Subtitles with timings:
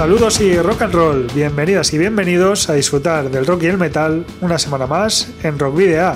[0.00, 4.24] Saludos y rock and roll, bienvenidas y bienvenidos a disfrutar del rock y el metal
[4.40, 6.14] una semana más en Rock Video.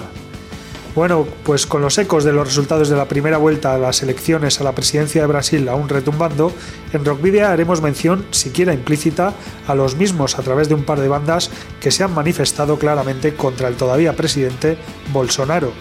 [0.94, 4.58] Bueno, pues con los ecos de los resultados de la primera vuelta a las elecciones
[4.58, 6.50] a la presidencia de Brasil aún retumbando,
[6.94, 9.34] en Rock Video haremos mención, siquiera implícita,
[9.66, 13.34] a los mismos a través de un par de bandas que se han manifestado claramente
[13.34, 14.78] contra el todavía presidente
[15.12, 15.74] Bolsonaro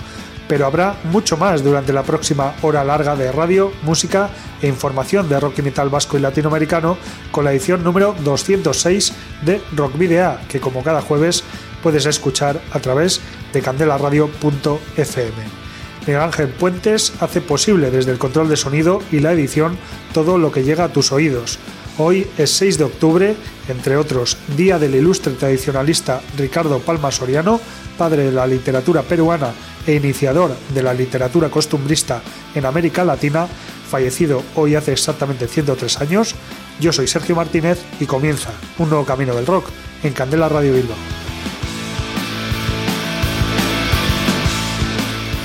[0.47, 4.29] pero habrá mucho más durante la próxima hora larga de radio, música
[4.61, 6.97] e información de rock y metal vasco y latinoamericano
[7.31, 11.43] con la edición número 206 de Rock Video, que como cada jueves
[11.81, 15.63] puedes escuchar a través de candelaradio.fm.
[16.05, 19.77] Miguel Ángel Puentes hace posible desde el control de sonido y la edición
[20.13, 21.59] todo lo que llega a tus oídos.
[21.99, 23.35] Hoy es 6 de octubre,
[23.67, 27.59] entre otros, día del ilustre tradicionalista Ricardo Palma Soriano,
[27.99, 29.51] padre de la literatura peruana
[29.85, 32.23] e iniciador de la literatura costumbrista
[32.55, 33.47] en América Latina,
[33.89, 36.33] fallecido hoy hace exactamente 103 años.
[36.79, 38.49] Yo soy Sergio Martínez y comienza
[38.79, 39.67] un nuevo camino del rock
[40.01, 41.22] en Candela Radio Bilbao.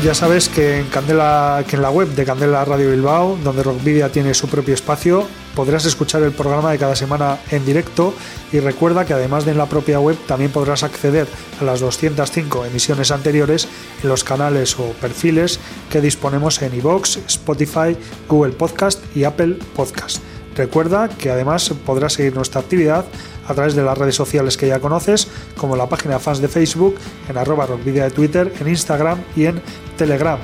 [0.05, 4.73] Ya sabes que en, la web de Candela Radio Bilbao, donde Rockvidia tiene su propio
[4.73, 8.15] espacio, podrás escuchar el programa de cada semana en directo
[8.53, 11.27] y recuerda que además de en la propia web también podrás acceder
[11.61, 13.67] a las 205 emisiones anteriores
[14.01, 15.59] en los canales o perfiles
[15.91, 17.97] que disponemos en iVoox, Spotify,
[18.29, 20.23] Google Podcast y Apple Podcast.
[20.55, 23.05] Recuerda que además podrás seguir nuestra actividad
[23.49, 26.97] a través de las redes sociales que ya conoces, como la página fans de Facebook,
[27.29, 29.61] en arroba rockvidia de Twitter, en Instagram y en
[29.97, 30.39] Telegram.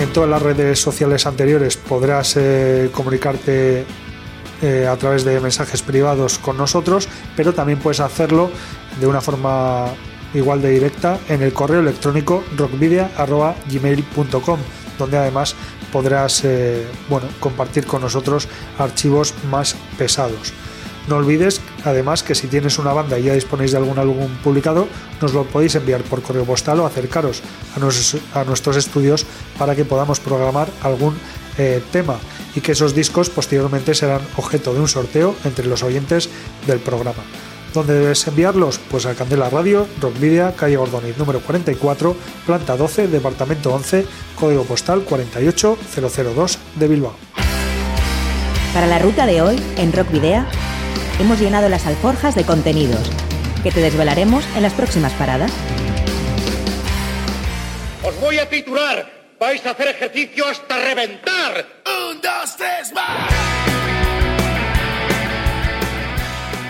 [0.00, 3.84] En todas las redes sociales anteriores podrás eh, comunicarte
[4.62, 8.50] eh, a través de mensajes privados con nosotros, pero también puedes hacerlo
[9.00, 9.86] de una forma
[10.32, 14.58] igual de directa en el correo electrónico rockvidia.gmail.com
[14.98, 15.54] donde además
[15.94, 20.52] podrás eh, bueno, compartir con nosotros archivos más pesados.
[21.06, 24.88] No olvides además que si tienes una banda y ya disponéis de algún álbum publicado,
[25.20, 27.42] nos lo podéis enviar por correo postal o acercaros
[27.76, 29.24] a, a nuestros estudios
[29.56, 31.14] para que podamos programar algún
[31.58, 32.18] eh, tema
[32.56, 36.28] y que esos discos posteriormente serán objeto de un sorteo entre los oyentes
[36.66, 37.22] del programa.
[37.74, 38.78] ¿Dónde debes enviarlos?
[38.88, 44.06] Pues a Candela Radio, Rockvidia, calle Gordoniz número 44, planta 12, departamento 11,
[44.38, 47.16] código postal 48002 de Bilbao.
[48.72, 50.46] Para la ruta de hoy, en Rockvidea,
[51.18, 53.10] hemos llenado las alforjas de contenidos
[53.64, 55.52] que te desvelaremos en las próximas paradas.
[58.04, 59.34] Os voy a titular.
[59.40, 61.66] Vais a hacer ejercicio hasta reventar.
[61.86, 63.53] Un, dos, tres, más.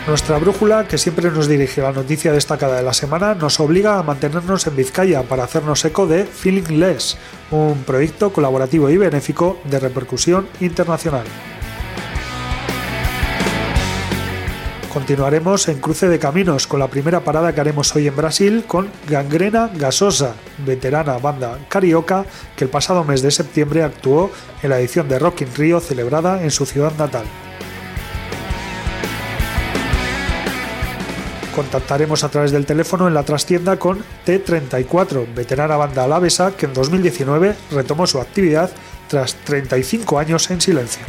[0.06, 4.03] Nuestra brújula, que siempre nos dirige la noticia destacada de la semana, nos obliga a
[4.03, 7.16] mantenernos en Vizcaya para hacernos eco de Feeling Less,
[7.50, 11.25] un proyecto colaborativo y benéfico de repercusión internacional.
[14.92, 18.91] Continuaremos en cruce de caminos con la primera parada que haremos hoy en Brasil con
[19.09, 20.34] Gangrena Gasosa,
[20.66, 24.31] veterana banda carioca que el pasado mes de septiembre actuó
[24.62, 27.25] en la edición de Rock in Rio celebrada en su ciudad natal.
[31.54, 36.75] Contactaremos a través del teléfono en la trastienda con T34, veterana banda alavesa que en
[36.75, 38.70] 2019 retomó su actividad
[39.09, 41.04] tras 35 años en silencio.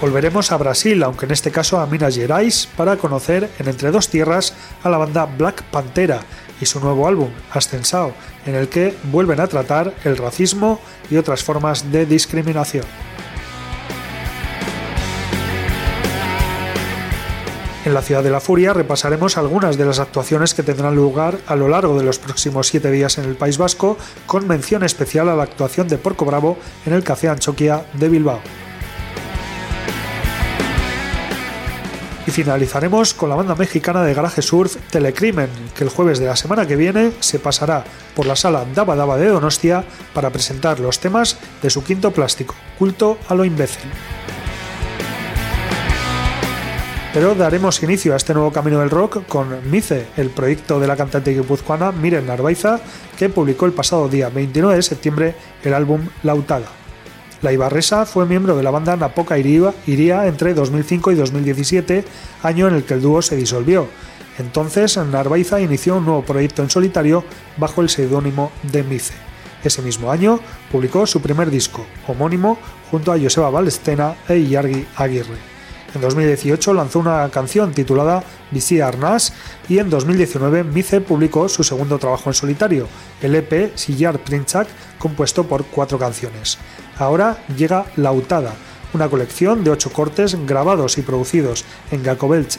[0.00, 4.08] Volveremos a Brasil, aunque en este caso a Minas Gerais, para conocer en Entre Dos
[4.08, 6.20] Tierras a la banda Black Pantera
[6.58, 8.14] y su nuevo álbum, Ascensao,
[8.46, 10.80] en el que vuelven a tratar el racismo
[11.10, 13.09] y otras formas de discriminación.
[17.82, 21.56] En la Ciudad de la Furia repasaremos algunas de las actuaciones que tendrán lugar a
[21.56, 23.96] lo largo de los próximos siete días en el País Vasco,
[24.26, 28.40] con mención especial a la actuación de Porco Bravo en el Café Anchoquia de Bilbao.
[32.26, 36.36] Y finalizaremos con la banda mexicana de garaje surf Telecrimen, que el jueves de la
[36.36, 37.84] semana que viene se pasará
[38.14, 42.54] por la sala Daba Daba de Donostia para presentar los temas de su quinto plástico,
[42.78, 43.90] Culto a lo imbécil.
[47.12, 50.96] Pero daremos inicio a este nuevo camino del rock con Mice, el proyecto de la
[50.96, 52.78] cantante guipuzcoana Miren Narvaiza,
[53.18, 55.34] que publicó el pasado día 29 de septiembre
[55.64, 56.68] el álbum Lautada.
[57.42, 62.04] La Ibarresa fue miembro de la banda Napoca Iría entre 2005 y 2017,
[62.44, 63.88] año en el que el dúo se disolvió.
[64.38, 67.24] Entonces, Narvaiza inició un nuevo proyecto en solitario
[67.56, 69.14] bajo el seudónimo de Mice.
[69.64, 70.38] Ese mismo año
[70.70, 72.56] publicó su primer disco, homónimo,
[72.88, 75.59] junto a Joseba Balestena e Iargi Aguirre.
[75.94, 78.22] En 2018 lanzó una canción titulada
[78.52, 79.32] Visi Arnas
[79.68, 82.86] y en 2019 Mice publicó su segundo trabajo en solitario,
[83.20, 86.58] el EP Sillar Princhak, compuesto por cuatro canciones.
[86.96, 88.52] Ahora llega Lautada,
[88.94, 92.58] una colección de ocho cortes grabados y producidos en Gakobelch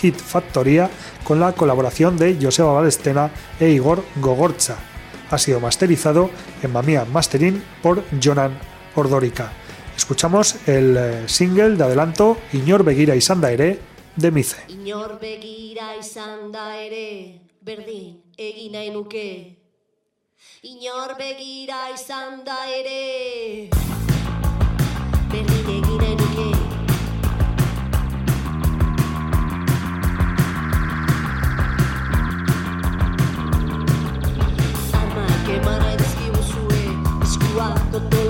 [0.00, 0.90] Hit Factoría
[1.24, 3.30] con la colaboración de Joseba Balestena
[3.60, 4.76] e Igor Gogorcha.
[5.30, 6.30] Ha sido masterizado
[6.62, 8.58] en Mamia Mastering por Jonan
[8.94, 9.52] Ordorica.
[9.96, 14.56] Escuchamos el eh, single de adelanto Iñor begira izan da de Mice.
[14.68, 19.56] Iñor begira izan da ere berdin egin nahi nuke
[20.62, 23.70] Iñor begira izan da ere
[25.32, 26.48] berdin egin nahi nuke
[35.00, 35.82] Armak eman
[37.26, 38.25] Eskua dotolotu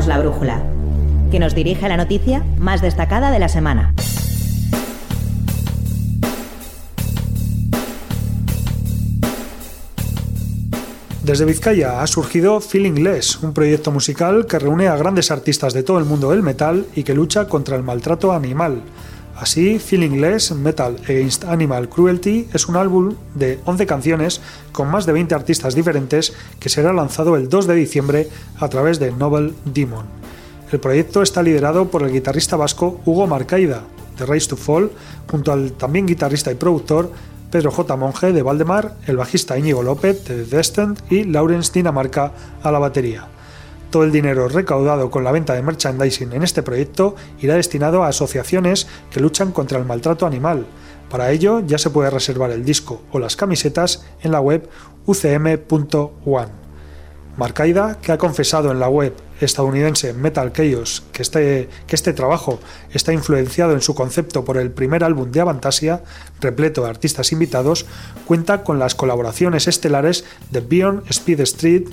[0.00, 0.62] Orientamos la brújula,
[1.30, 3.94] que nos dirige la noticia más destacada de la semana.
[11.22, 15.82] Desde Vizcaya ha surgido Feeling Less, un proyecto musical que reúne a grandes artistas de
[15.82, 18.82] todo el mundo del metal y que lucha contra el maltrato animal.
[19.40, 25.06] Así, Feeling Less Metal Against Animal Cruelty es un álbum de 11 canciones con más
[25.06, 26.34] de 20 artistas diferentes
[26.70, 30.06] será lanzado el 2 de diciembre a través de Noble Demon.
[30.72, 33.82] El proyecto está liderado por el guitarrista vasco Hugo Marcaida,
[34.18, 34.90] de Race to Fall,
[35.30, 37.10] junto al también guitarrista y productor
[37.50, 37.96] Pedro J.
[37.96, 43.26] Monge de Valdemar, el bajista Íñigo López de Descent y Lawrence Dinamarca a la batería.
[43.90, 48.08] Todo el dinero recaudado con la venta de merchandising en este proyecto irá destinado a
[48.08, 50.64] asociaciones que luchan contra el maltrato animal.
[51.10, 54.68] Para ello ya se puede reservar el disco o las camisetas en la web
[55.06, 56.59] ucm.one.
[57.40, 62.60] Marcaida, que ha confesado en la web estadounidense Metal Chaos que este, que este trabajo
[62.92, 66.02] está influenciado en su concepto por el primer álbum de Avantasia,
[66.42, 67.86] repleto de artistas invitados,
[68.26, 71.84] cuenta con las colaboraciones estelares de Bjorn Speed Street,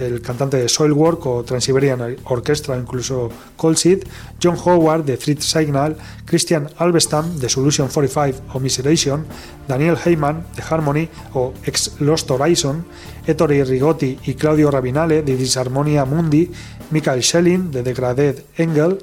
[0.00, 4.04] el cantante de Soilwork o Transiberian Orchestra, incluso Cold Seed,
[4.42, 9.26] John Howard de Threat Signal, Christian Alvestam de Solution 45 o Miseration,
[9.68, 12.84] Daniel Heyman de Harmony o Ex Lost Horizon,
[13.26, 16.50] Ettore Rigotti y Claudio Rabinale de Disharmonia Mundi,
[16.90, 18.98] Michael Schelling de Degraded Engel,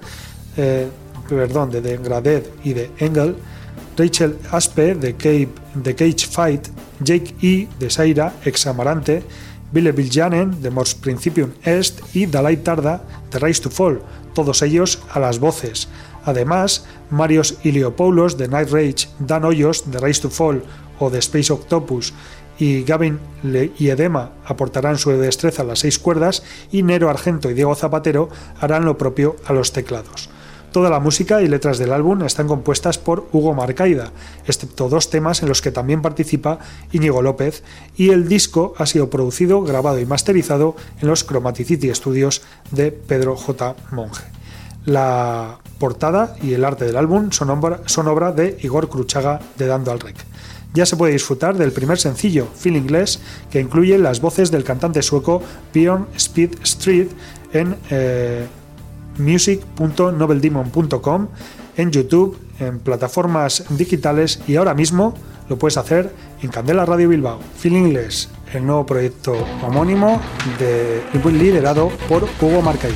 [0.58, 0.88] eh,
[1.28, 3.36] perdón, de Degraded y de Engel,
[3.98, 6.68] Rachel Aspe de, Cape, de Cage Fight,
[7.04, 9.24] Jake E de Saira, ex Amarante,
[9.72, 14.02] Ville Viljanen de Mors Principium Est y Dalai Tarda de Rise to Fall,
[14.34, 15.88] todos ellos a las voces.
[16.26, 20.64] Además, Marios Iliopoulos de Night Rage, Dan Hoyos de Rise to Fall
[21.00, 22.14] o de Space Octopus
[22.62, 23.18] y Gavin
[23.80, 28.30] y Edema aportarán su destreza a las seis cuerdas y Nero Argento y Diego Zapatero
[28.60, 30.30] harán lo propio a los teclados.
[30.72, 34.12] Toda la música y letras del álbum están compuestas por Hugo Marcaida,
[34.46, 36.60] excepto dos temas en los que también participa
[36.92, 37.64] Íñigo López,
[37.98, 43.36] y el disco ha sido producido, grabado y masterizado en los Chromaticity Studios de Pedro
[43.36, 43.76] J.
[43.90, 44.22] Monge.
[44.86, 49.66] La portada y el arte del álbum son obra, son obra de Igor Cruchaga de
[49.66, 50.31] Dando al Rec.
[50.74, 55.02] Ya se puede disfrutar del primer sencillo, Feeling Less, que incluye las voces del cantante
[55.02, 55.42] sueco
[55.74, 57.08] Bjorn Speed Street
[57.52, 58.46] en eh,
[59.18, 61.28] music.nobeldemon.com,
[61.76, 65.14] en YouTube, en plataformas digitales y ahora mismo
[65.50, 67.42] lo puedes hacer en Candela Radio Bilbao.
[67.58, 70.22] Feeling Less, el nuevo proyecto homónimo
[70.58, 71.02] de,
[71.34, 72.96] liderado por Hugo Marcaida.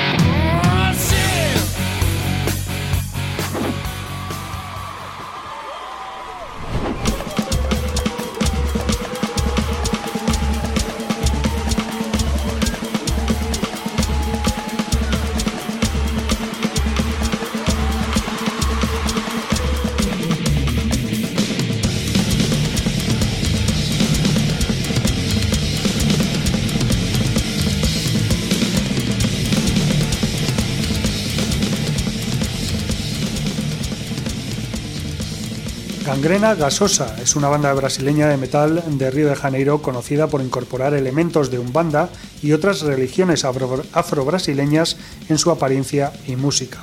[36.21, 40.93] Gangrena Gasosa es una banda brasileña de metal de Río de Janeiro conocida por incorporar
[40.93, 42.09] elementos de umbanda
[42.43, 44.97] y otras religiones afro- afro-brasileñas
[45.29, 46.77] en su apariencia y música.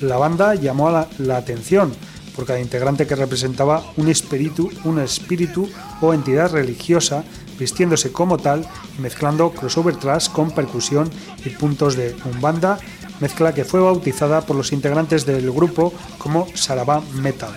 [0.00, 1.92] La banda llamó la, atención
[2.36, 4.70] por cada integrante que representaba un espíritu,
[6.00, 7.24] o entidad religiosa,
[7.58, 8.64] vistiéndose como tal
[8.96, 11.10] y mezclando crossover thrash con percusión
[11.44, 12.78] y puntos de umbanda,
[13.18, 17.50] mezcla que fue bautizada por los integrantes del grupo como Sarabá Metal.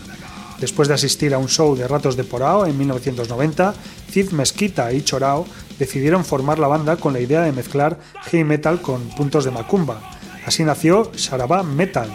[0.59, 3.73] Después de asistir a un show de Ratos de Porao en 1990,
[4.11, 5.45] Cid Mesquita y Chorao
[5.77, 10.01] decidieron formar la banda con la idea de mezclar heavy metal con puntos de macumba.
[10.45, 12.09] Así nació Sarabá Metal.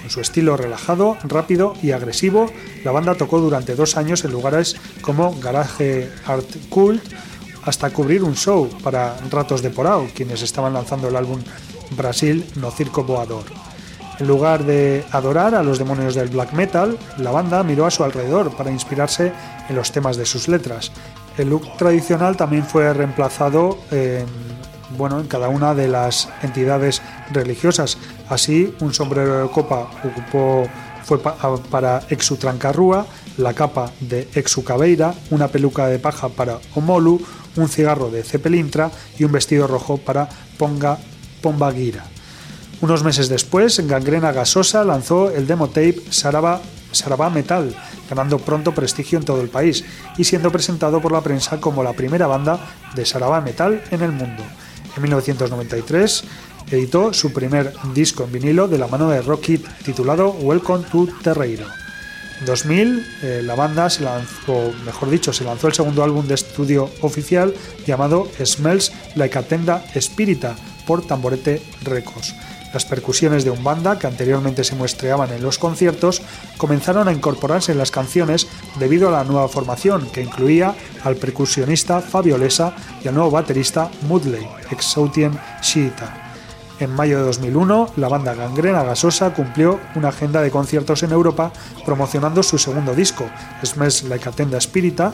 [0.00, 2.50] Con su estilo relajado, rápido y agresivo,
[2.84, 7.02] la banda tocó durante dos años en lugares como Garage Art Cult,
[7.64, 11.42] hasta cubrir un show para Ratos de Porao, quienes estaban lanzando el álbum
[11.90, 13.44] Brasil no Circo Voador.
[14.20, 18.04] En lugar de adorar a los demonios del black metal, la banda miró a su
[18.04, 19.32] alrededor para inspirarse
[19.66, 20.92] en los temas de sus letras.
[21.38, 24.26] El look tradicional también fue reemplazado en,
[24.98, 27.00] bueno, en cada una de las entidades
[27.32, 27.96] religiosas.
[28.28, 30.68] Así, un sombrero de copa ocupó,
[31.02, 33.06] fue para Exu Trancarrúa,
[33.38, 37.22] la capa de Exu Cabeira, una peluca de paja para Omolu,
[37.56, 40.28] un cigarro de Cepelintra y un vestido rojo para
[40.58, 40.98] Ponga
[41.40, 42.04] Pombagira.
[42.82, 46.60] Unos meses después, Gangrena Gasosa lanzó el demo tape Saraba,
[47.28, 47.76] Metal,
[48.08, 49.84] ganando pronto prestigio en todo el país
[50.16, 52.58] y siendo presentado por la prensa como la primera banda
[52.94, 54.42] de Sarabá Metal en el mundo.
[54.96, 56.24] En 1993
[56.70, 61.66] editó su primer disco en vinilo de la mano de Rockit titulado Welcome to Terreiro.
[62.40, 66.34] En 2000 eh, la banda se lanzó, mejor dicho, se lanzó el segundo álbum de
[66.34, 67.54] estudio oficial
[67.86, 72.34] llamado Smells Like a Tenda Spirita por Tamborete Records.
[72.72, 76.22] Las percusiones de Umbanda, que anteriormente se muestreaban en los conciertos,
[76.56, 78.46] comenzaron a incorporarse en las canciones
[78.78, 83.90] debido a la nueva formación, que incluía al percusionista Fabio Lesa y al nuevo baterista
[84.02, 86.28] Mudley, ex Sautien Shiita.
[86.80, 91.52] En mayo de 2001, la banda Gangrena Gasosa cumplió una agenda de conciertos en Europa
[91.84, 93.26] promocionando su segundo disco,
[93.62, 95.12] Smells Like a Tenda Spirita,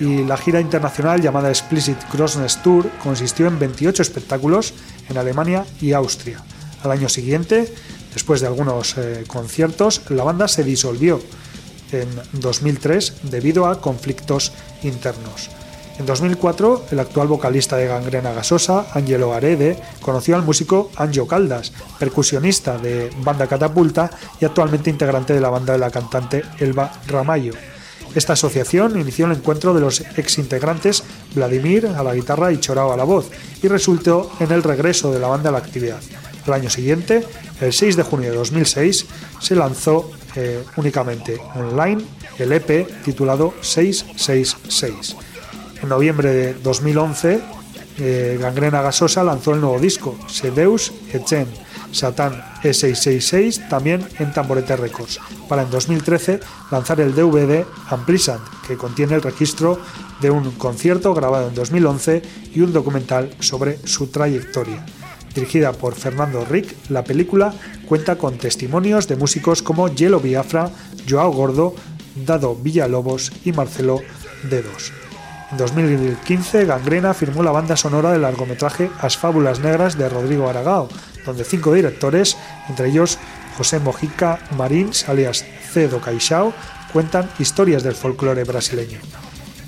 [0.00, 4.72] y la gira internacional llamada Explicit Crossness Tour consistió en 28 espectáculos
[5.10, 6.42] en Alemania y Austria.
[6.82, 7.72] Al año siguiente,
[8.12, 11.20] después de algunos eh, conciertos, la banda se disolvió
[11.92, 15.50] en 2003 debido a conflictos internos.
[15.98, 21.72] En 2004, el actual vocalista de Gangrena Gasosa, Angelo Arede, conoció al músico Angio Caldas,
[21.98, 27.52] percusionista de Banda Catapulta y actualmente integrante de la banda de la cantante Elba Ramallo.
[28.14, 31.02] Esta asociación inició el encuentro de los ex integrantes
[31.34, 33.30] Vladimir a la guitarra y Chorao a la voz
[33.62, 36.00] y resultó en el regreso de la banda a la actividad.
[36.46, 37.24] Al año siguiente,
[37.60, 39.06] el 6 de junio de 2006,
[39.40, 42.02] se lanzó eh, únicamente online
[42.38, 45.16] el EP titulado 666.
[45.82, 47.40] En noviembre de 2011,
[47.98, 51.46] eh, Gangrena Gasosa lanzó el nuevo disco, Sedeus Echen,
[51.92, 59.14] Satán E666, también en Tamborete Records, para en 2013 lanzar el DVD Amplisand, que contiene
[59.14, 59.78] el registro
[60.20, 62.22] de un concierto grabado en 2011
[62.54, 64.86] y un documental sobre su trayectoria.
[65.34, 67.54] Dirigida por Fernando Rick, la película
[67.86, 70.70] cuenta con testimonios de músicos como Yelo Biafra,
[71.08, 71.74] Joao Gordo,
[72.14, 74.00] Dado Villalobos y Marcelo
[74.50, 74.92] Dedos.
[75.50, 80.88] En 2015, Gangrena firmó la banda sonora del largometraje As Fábulas Negras de Rodrigo Aragao,
[81.26, 82.36] donde cinco directores,
[82.68, 83.18] entre ellos
[83.56, 86.52] José Mojica Marins, alias Cedo Caixao,
[86.92, 88.98] cuentan historias del folclore brasileño.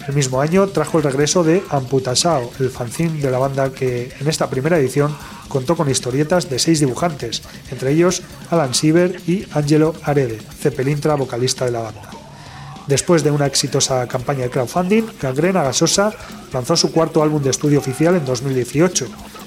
[0.06, 4.28] El mismo año trajo el regreso de Amputasao, el fanzine de la banda que en
[4.28, 5.16] esta primera edición
[5.48, 11.64] contó con historietas de seis dibujantes, entre ellos Alan Siever y Angelo Arede, Cepelintra, vocalista
[11.64, 12.10] de la banda.
[12.86, 16.12] Después de una exitosa campaña de crowdfunding, Gangrena Gasosa
[16.52, 19.06] lanzó su cuarto álbum de estudio oficial en 2018,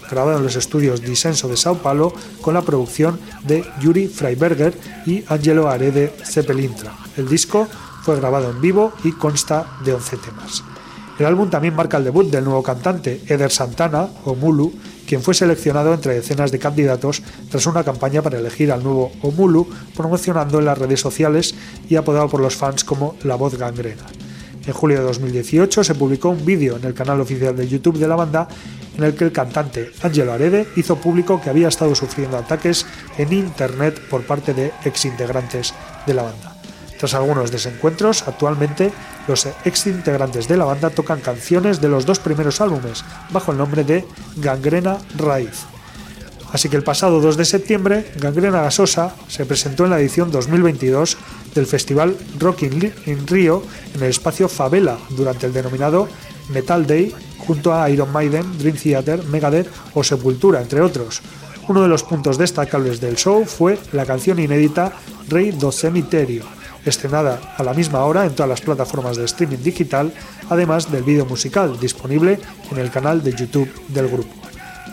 [0.09, 5.23] grabado en los estudios Disenso de Sao Paulo con la producción de Yuri Freiberger y
[5.27, 6.93] Angelo Arede Ceppelintra.
[7.15, 7.67] El disco
[8.01, 10.63] fue grabado en vivo y consta de 11 temas.
[11.19, 14.71] El álbum también marca el debut del nuevo cantante, Eder Santana, o Mulu,
[15.07, 19.67] quien fue seleccionado entre decenas de candidatos tras una campaña para elegir al nuevo Omulu,
[19.95, 21.55] promocionando en las redes sociales
[21.89, 24.03] y apodado por los fans como La Voz Gangrena.
[24.67, 28.07] En julio de 2018 se publicó un vídeo en el canal oficial de YouTube de
[28.07, 28.49] la banda
[28.97, 32.85] en el que el cantante Angelo Arede hizo público que había estado sufriendo ataques
[33.17, 35.73] en internet por parte de exintegrantes
[36.05, 36.57] de la banda.
[36.97, 38.91] Tras algunos desencuentros, actualmente
[39.27, 43.83] los exintegrantes de la banda tocan canciones de los dos primeros álbumes bajo el nombre
[43.83, 44.05] de
[44.37, 45.65] Gangrena Raíz.
[46.51, 51.17] Así que el pasado 2 de septiembre, Gangrena Gasosa se presentó en la edición 2022
[51.53, 53.63] del festival Rock in Rio
[53.93, 56.07] en el espacio Favela durante el denominado
[56.49, 61.21] Metal Day junto a Iron Maiden, Dream Theater, Megadeth o Sepultura, entre otros.
[61.67, 64.93] Uno de los puntos destacables del show fue la canción inédita
[65.27, 66.45] Rey do Cemiterio,
[66.89, 70.13] estrenada a la misma hora en todas las plataformas de streaming digital,
[70.49, 72.39] además del vídeo musical disponible
[72.71, 74.33] en el canal de YouTube del grupo.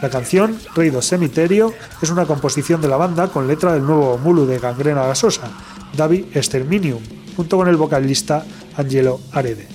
[0.03, 4.19] La canción Rey do Cemiterio es una composición de la banda con letra del nuevo
[4.19, 5.51] mulu de Gangrena Gasosa,
[5.97, 7.01] Davi Exterminium,
[7.37, 8.45] junto con el vocalista
[8.77, 9.67] Angelo Arede.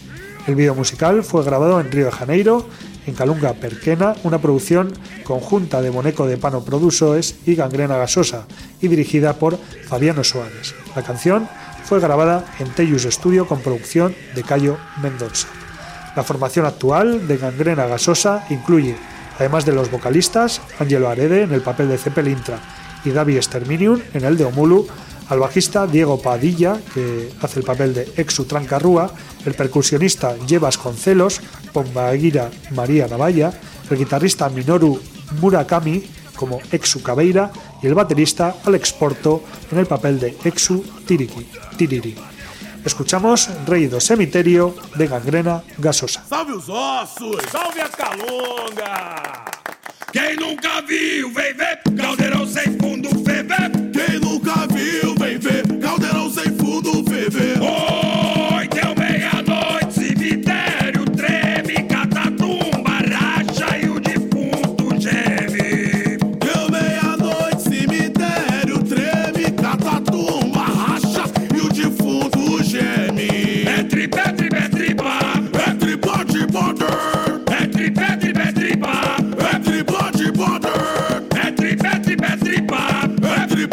[0.46, 2.68] El vídeo musical fue grabado en Río de Janeiro,
[3.10, 4.94] en Calunga Perquena, una producción
[5.24, 8.46] conjunta de Boneco de Pano Produsoes y Gangrena Gasosa,
[8.80, 10.76] y dirigida por Fabiano Soares.
[10.96, 11.50] La canción
[11.84, 15.48] fue grabada en Tellus Studio con producción de Cayo Mendoza.
[16.16, 18.96] La formación actual de Gangrena Gasosa incluye,
[19.38, 22.60] además de los vocalistas, Angelo Arede en el papel de Ceppelintra
[23.04, 24.88] y Davi Exterminium en el de Omulu,
[25.30, 29.12] al bajista Diego Padilla, que hace el papel de Exu Trancarrúa,
[29.46, 33.54] el percusionista Llevas Concelos, Pombagira María Navalla,
[33.90, 35.00] el guitarrista Minoru
[35.40, 36.04] Murakami
[36.36, 42.16] como Exu Cabeira y el baterista Alex Porto en el papel de Exu Tiriki, Tiriri.
[42.86, 46.24] Escuchamos Rei do Cemiterio de Gangrena Gasosa.
[46.28, 47.44] Salve os ossos!
[47.52, 49.46] Salve a calunga!
[50.14, 53.69] Quem nunca viu, vem ver Caldeirão sem fundo, ferver
[57.32, 66.18] Oi, deu meia-noite, cemitério treme Catatumba racha e o defunto geme.
[66.18, 73.64] Deu meia-noite, cemitério treme, catatumba racha e o defunto geme.
[73.68, 75.20] É tripé, tripé, tripa
[75.68, 79.18] É tripote border, É tripé, tripé, tripa
[79.54, 83.10] é tripote border, É tripé, tripé, tripa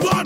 [0.06, 0.25] capa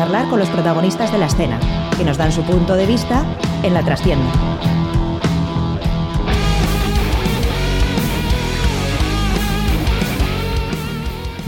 [0.00, 1.60] charlar con los protagonistas de la escena,
[1.98, 3.22] que nos dan su punto de vista
[3.62, 4.24] en la trastienda.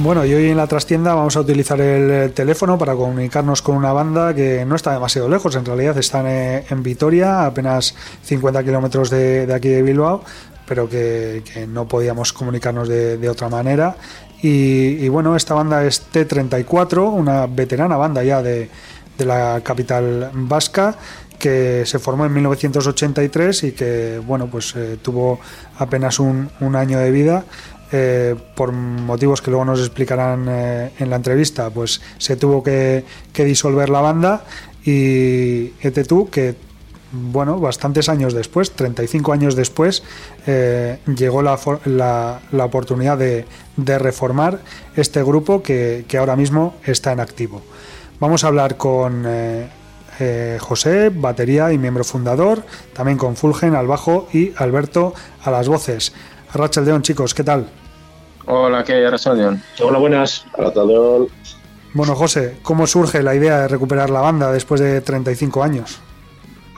[0.01, 3.95] Bueno, y hoy en la trastienda vamos a utilizar el teléfono para comunicarnos con una
[3.95, 9.09] banda que no está demasiado lejos, en realidad están eh, en Vitoria, apenas 50 kilómetros
[9.09, 10.25] de, aquí de Bilbao,
[10.69, 13.97] pero que, no podíamos comunicarnos de otra manera.
[14.43, 18.69] Y, bueno, esta banda es T34, una veterana banda ya de,
[19.17, 20.97] de la capital vasca
[21.39, 25.41] que se formó en 1983 y que bueno pues eh, tuvo
[25.77, 27.45] apenas un, un año de vida.
[27.95, 33.05] Eh, por motivos que luego nos explicarán eh, en la entrevista, pues se tuvo que,
[33.35, 34.45] que disolver la banda
[34.85, 35.69] y
[36.09, 36.55] tú que
[37.13, 40.03] bueno, bastantes años después, 35 años después,
[40.47, 43.45] eh, llegó la, la- la oportunidad de,
[43.77, 44.61] de reformar
[44.97, 47.63] este grupo que, que ahora mismo está en activo.
[48.19, 49.69] Vamos a hablar con eh,
[50.21, 52.63] eh, José, batería y miembro fundador,
[52.95, 56.13] también con Fulgen al bajo y Alberto a las voces.
[56.55, 57.69] Rachel León, chicos, ¿qué tal?
[58.47, 59.63] Hola, ¿qué hay, Arrasadion?
[59.81, 60.45] Hola, buenas.
[60.59, 61.29] Arratsaldeon.
[61.95, 66.01] Bueno, José, ¿cómo surge la idea de recuperar la banda después de 35 años?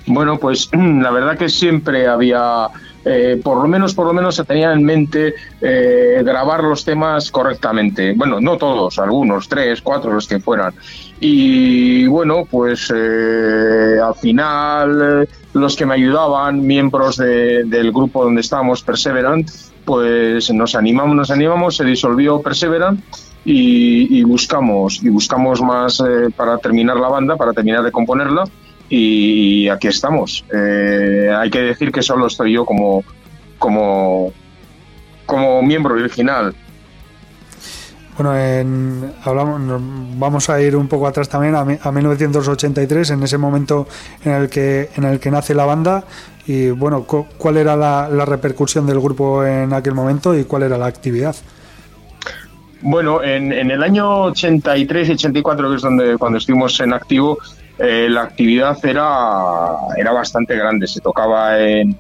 [0.07, 2.69] Bueno, pues la verdad que siempre había,
[3.05, 7.31] eh, por lo menos, por lo menos se tenía en mente eh, grabar los temas
[7.31, 8.13] correctamente.
[8.15, 10.75] Bueno, no todos, algunos, tres, cuatro, los que fueran.
[11.21, 18.25] Y bueno, pues eh, al final eh, los que me ayudaban, miembros de- del grupo
[18.25, 19.49] donde estábamos, Perseverant,
[19.87, 23.01] pues nos animamos, nos animamos, se disolvió Perseverant
[23.45, 28.45] y, y buscamos y buscamos más eh, para terminar la banda, para terminar de componerla
[28.89, 30.45] y aquí estamos.
[30.55, 33.03] Eh, hay que decir que solo estoy yo como
[33.59, 34.33] como
[35.27, 36.55] como miembro original.
[38.17, 39.61] Bueno, en- hablamos,
[40.19, 43.89] vamos a ir un poco atrás también a, a 1983, en ese momento
[44.25, 46.05] en el que en el que nace la banda
[46.47, 50.63] y bueno, cu- ¿cuál era la, la repercusión del grupo en aquel momento y cuál
[50.65, 51.35] era la actividad?
[52.83, 57.39] Bueno, en, en el año 83 y 84, que es donde cuando estuvimos en activo,
[57.79, 60.87] eh, la actividad era, era bastante grande.
[60.87, 61.97] Se tocaba en,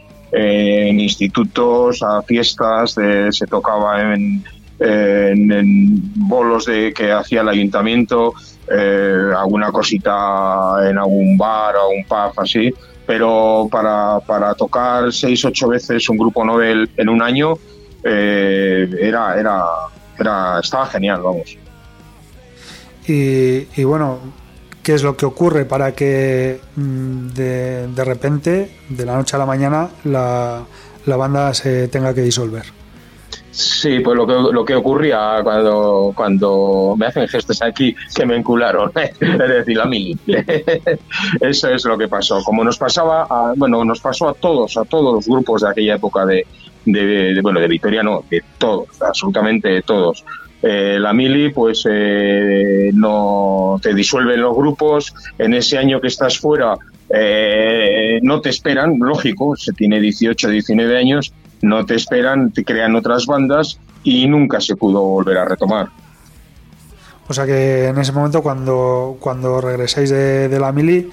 [1.01, 2.97] institutos, a fiestas,
[3.31, 4.45] se tocaba en,
[4.81, 8.35] en- bolos de, que hacía el ayuntamiento,
[8.69, 12.73] eh, alguna cosita en algún bar o un pub así.
[13.07, 17.55] Pero para, para tocar seis, ocho veces un grupo Nobel en un año
[18.03, 19.63] eh, era, era,
[20.19, 21.57] era, estaba genial, vamos.
[23.07, 24.19] Y bueno,
[24.85, 29.39] ¿qué es lo que ocurre para que mm, de, de repente, de la noche a
[29.41, 30.63] la mañana, la,
[31.07, 32.65] la banda se tenga que disolver?
[33.51, 38.37] Sí, pues lo que, lo que ocurría cuando, cuando me hacen gestos aquí que me
[38.37, 40.17] encularon, es decir, a mí.
[41.41, 42.43] Eso es lo que pasó.
[42.45, 45.95] Como nos pasaba, a, bueno, nos pasó a todos, a todos los grupos de aquella
[45.95, 46.45] época de,
[46.85, 50.25] de, de- bueno, de Vitoria no, de todos, absolutamente de todos.
[50.67, 55.13] Eh, la mili, pues eh, no te disuelven los grupos.
[55.37, 56.75] En ese año que estás fuera,
[57.11, 62.97] eh, no te esperan, lógico, se tiene 18, 19 años, no te esperan, te crean
[62.97, 65.89] otras bandas y nunca se pudo volver a retomar.
[67.29, 71.11] O sea que en ese momento, cuando, cuando regresáis de, la mili,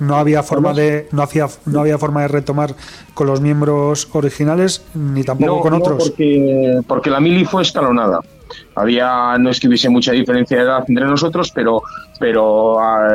[0.00, 2.74] no había forma de no hacía no había forma de retomar
[3.14, 6.08] con los miembros originales ni tampoco con otros.
[6.08, 8.20] porque, porque la mili fue escalonada.
[8.74, 11.82] Había, no es que hubiese mucha diferencia de edad entre nosotros, pero,
[12.18, 13.08] pero ah,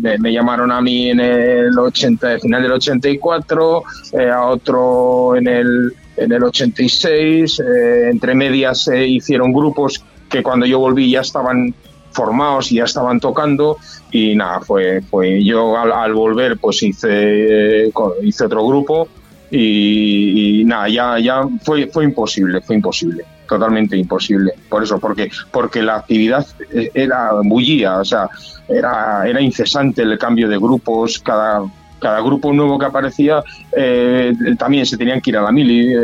[0.00, 5.36] me, me llamaron a mí en el 80, al final del 84, eh, a otro
[5.36, 11.10] en el, en el 86, eh, entre medias se hicieron grupos que cuando yo volví
[11.10, 11.74] ya estaban
[12.14, 13.76] formados y ya estaban tocando
[14.10, 19.08] y nada, fue, fue yo al, al volver pues hice, eh, hice otro grupo
[19.50, 24.52] y, y nada, ya, ya fue, fue imposible, fue imposible, totalmente imposible.
[24.68, 28.28] Por eso, porque, porque la actividad eh, era bullía, o sea,
[28.68, 31.62] era, era incesante el cambio de grupos, cada,
[32.00, 33.42] cada grupo nuevo que aparecía
[33.76, 35.94] eh, también se tenían que ir a la mili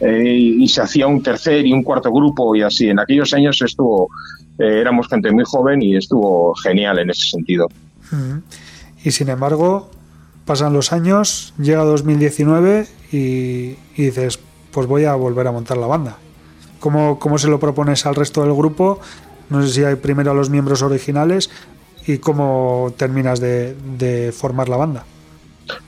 [0.00, 2.88] y se hacía un tercer y un cuarto grupo y así.
[2.88, 4.08] En aquellos años estuvo,
[4.58, 7.68] eh, éramos gente muy joven y estuvo genial en ese sentido.
[9.04, 9.90] Y sin embargo,
[10.44, 14.38] pasan los años, llega 2019 y, y dices,
[14.72, 16.16] pues voy a volver a montar la banda.
[16.80, 19.00] ¿Cómo, ¿Cómo se lo propones al resto del grupo?
[19.50, 21.50] No sé si hay primero a los miembros originales
[22.06, 25.04] y cómo terminas de, de formar la banda.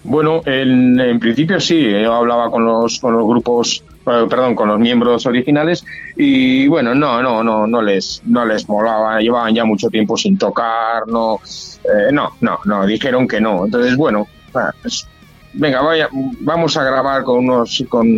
[0.04, 4.78] Bueno, en, en principio sí, yo hablaba con los, con los grupos, perdón, con los
[4.78, 5.84] miembros originales
[6.16, 10.36] y bueno, no, no, no, no les, no les molaba, llevaban ya mucho tiempo sin
[10.38, 11.36] tocar, no,
[11.84, 13.64] eh, no, no, no, dijeron que no.
[13.66, 15.06] Entonces, bueno, ah, pues,
[15.52, 16.08] venga, vaya,
[16.40, 18.08] vamos a grabar con unos, con,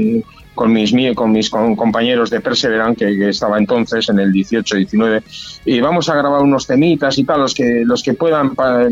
[0.54, 4.76] con mis, con mis con- compañeros de Perseverance, que, que estaba entonces en el 18,
[4.76, 5.22] 19,
[5.64, 8.86] y vamos a grabar unos temitas y tal, los que, los que puedan pa-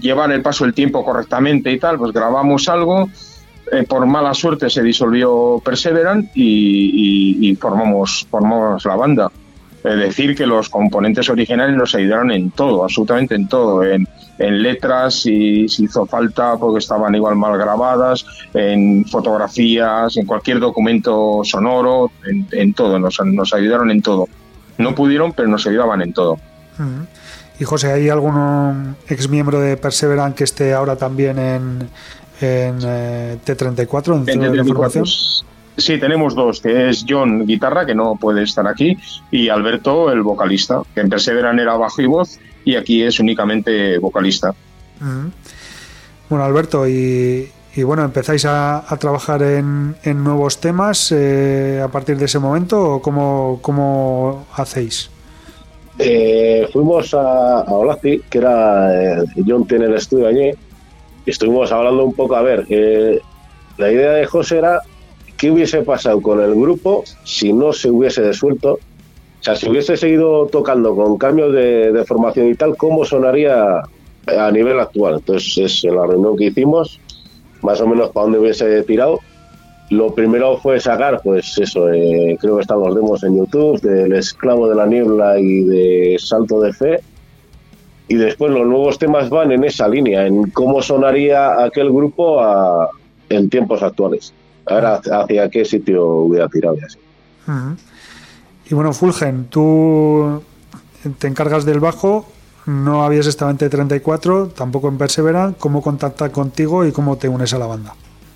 [0.00, 3.08] llevar el paso del tiempo correctamente y tal, pues grabamos algo.
[3.72, 9.32] Eh, por mala suerte se disolvió Perseverant y, formamos, formamos la banda.
[9.82, 14.06] Es decir, que los componentes originales nos ayudaron en todo, absolutamente en todo, en,
[14.38, 20.60] en letras, si, si hizo falta, porque estaban igual mal grabadas, en fotografías, en cualquier
[20.60, 22.12] documento sonoro,
[22.52, 24.28] en, todo, nos, nos ayudaron en todo.
[24.76, 26.38] No pudieron, pero nos ayudaban en todo.
[27.58, 31.88] Y José, ¿hay algún ex miembro de Perseverance que esté ahora también en,
[32.42, 35.04] en eh, T34, en En Centro de T34, Información?
[35.76, 38.96] Sí, tenemos dos, que es John, guitarra, que no puede estar aquí,
[39.30, 43.98] y Alberto, el vocalista, que en Perseveran era bajo y voz, y aquí es únicamente
[43.98, 44.54] vocalista.
[45.00, 45.28] Mm.
[46.28, 51.88] Bueno, Alberto, y, y bueno, ¿empezáis a, a trabajar en, en nuevos temas eh, a
[51.88, 55.10] partir de ese momento o cómo, cómo hacéis?
[55.98, 60.50] Eh, fuimos a, a Olazi, que era eh, John tiene el estudio allí,
[61.26, 63.20] estuvimos hablando un poco, a ver, eh,
[63.78, 64.80] la idea de José era
[65.36, 68.74] qué hubiese pasado con el grupo si no se hubiese desuelto.
[68.74, 73.82] O sea, si hubiese seguido tocando con cambios de, de formación y tal, ¿cómo sonaría
[74.26, 75.14] a nivel actual?
[75.16, 77.00] Entonces, es en la reunión que hicimos,
[77.60, 79.18] más o menos para dónde hubiese tirado.
[79.90, 84.12] Lo primero fue sacar, pues eso, eh, creo que están los demos en YouTube, del
[84.12, 87.00] Esclavo de la Niebla y de Salto de Fe.
[88.08, 92.88] Y después los nuevos temas van en esa línea, en cómo sonaría aquel grupo a-
[93.28, 94.34] en tiempos actuales.
[94.66, 96.98] A ver hacia, hacia qué sitio hubiera tirado y así.
[98.70, 100.42] Y bueno, Fulgen, tú
[101.18, 102.26] te encargas del bajo,
[102.66, 107.52] no habías estado en T34, tampoco en Perseverance, ¿cómo contactar contigo y cómo te unes
[107.54, 107.94] a la banda?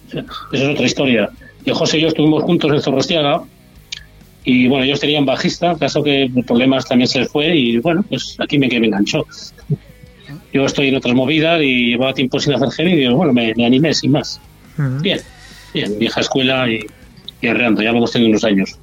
[0.09, 1.31] Esa es otra historia.
[1.65, 3.43] Yo, José y yo estuvimos juntos en Zorrostiaga
[4.47, 8.37] y bueno, ellos tenían bajista, caso que problemas también se les fue y bueno, pues
[8.39, 9.27] aquí me, que me enganchó.
[10.53, 13.53] Yo estoy en otras movidas y llevaba tiempo sin hacer heavy y digo, bueno, me,
[13.57, 14.41] me animé sin más.
[15.01, 15.21] Bien,
[15.75, 16.79] bien, vieja escuela y,
[17.41, 18.79] y arreando, ya vamos teniendo unos años.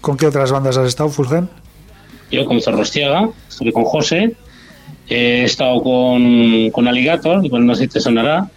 [0.00, 1.50] ¿Con qué otras bandas has estado, Fulgen?
[2.30, 4.34] Yo con Zorrostiaga, estuve con José,
[5.10, 8.48] he estado con, con Alligator, bueno, no sé si te sonará,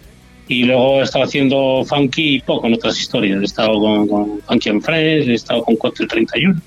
[0.50, 3.42] y luego he estado haciendo funky y pop con otras historias.
[3.42, 6.60] He estado con, con Funky and Friends, he estado con Cocktail 31,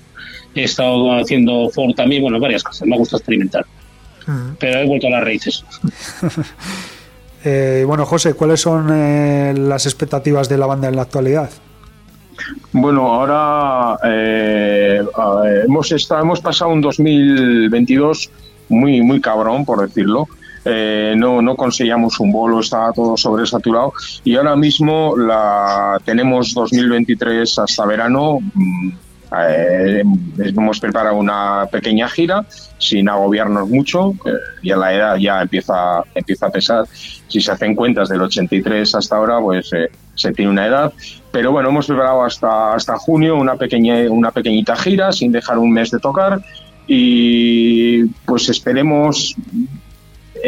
[0.55, 3.63] he estado haciendo Ford también, bueno, varias cosas, me gusta experimentar,
[4.25, 4.55] Mm.
[4.57, 5.63] pero he vuelto a las raíces.
[7.45, 11.49] Eh, y bueno, José, ¿cuáles son eh, las expectativas de la banda en la actualidad?
[12.71, 15.01] Bueno, ahora eh,
[15.65, 18.31] hemos, estado, hemos pasado un 2022
[18.69, 20.29] muy, muy cabrón, por decirlo.
[20.65, 23.93] Eh, no, no conseguíamos un bolo, estaba todo sobresaturado
[24.23, 28.39] y ahora mismo la tenemos 2023 hasta verano.
[28.39, 28.91] mm,
[29.35, 30.03] eh,
[30.37, 32.45] hemos preparado una pequeña gira
[32.77, 36.85] sin agobiarnos mucho, eh, ya la edad ya empieza, empieza a pesar.
[37.27, 40.93] Si se hacen cuentas del 83 hasta ahora, pues eh, se tiene una edad.
[41.31, 45.71] Pero bueno, hemos preparado hasta, hasta junio una, pequeña, una pequeñita gira sin dejar un
[45.71, 46.39] mes de tocar
[46.85, 49.35] y pues esperemos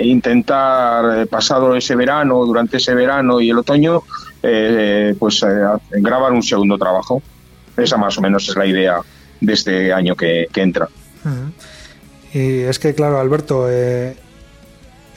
[0.03, 4.03] intentar, eh, pasado ese verano, durante ese verano y el otoño,
[4.43, 5.47] eh, pues eh,
[5.91, 7.21] grabar un segundo trabajo.
[7.77, 8.99] Esa más o menos es la idea
[9.39, 10.87] de este año que, entra.
[12.33, 14.15] Y es que, claro, Alberto, en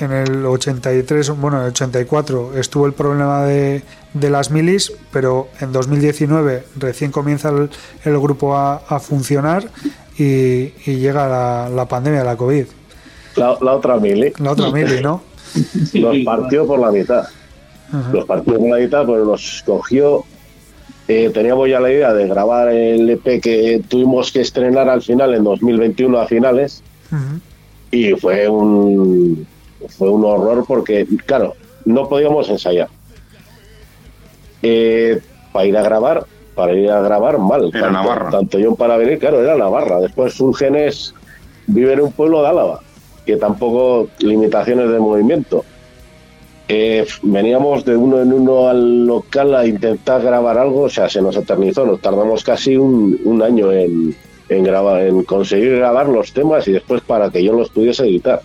[0.00, 3.82] el 83, bueno, en el 84 estuvo el problema de,
[4.14, 9.68] de las milis, pero en 2019 recién comienza el, grupo a, funcionar
[10.16, 12.66] y, llega la, la pandemia, la COVID.
[13.38, 15.22] La, la otra mili La otra mili, ¿no?
[15.94, 17.24] nos partió por la mitad.
[18.12, 20.24] los partidos con la guitarra, pero nos cogió.
[21.08, 25.34] eh, teníamos ya la idea de grabar el EP que tuvimos que estrenar al final,
[25.34, 26.82] en 2021 a finales,
[27.90, 29.46] y fue un,
[29.96, 31.54] fue un horror porque, claro,
[31.86, 32.88] no podíamos ensayar.
[34.62, 35.20] Eh,
[35.52, 37.70] para ir a grabar, para ir a grabar mal.
[37.72, 38.30] Era tanto, Navarra.
[38.30, 40.00] Tanto yo para venir, claro, era Navarra.
[40.00, 41.14] Después Surgenes
[41.66, 42.80] vive en un pueblo de Álava,
[43.28, 45.62] que tampoco limitaciones de movimiento.
[46.66, 51.20] Eh, veníamos de uno en uno al local a intentar grabar algo, o sea, se
[51.20, 54.16] nos eternizó, nos tardamos casi un, un año en,
[54.48, 58.40] en grabar, en conseguir grabar los temas y después para que yo los pudiese editar.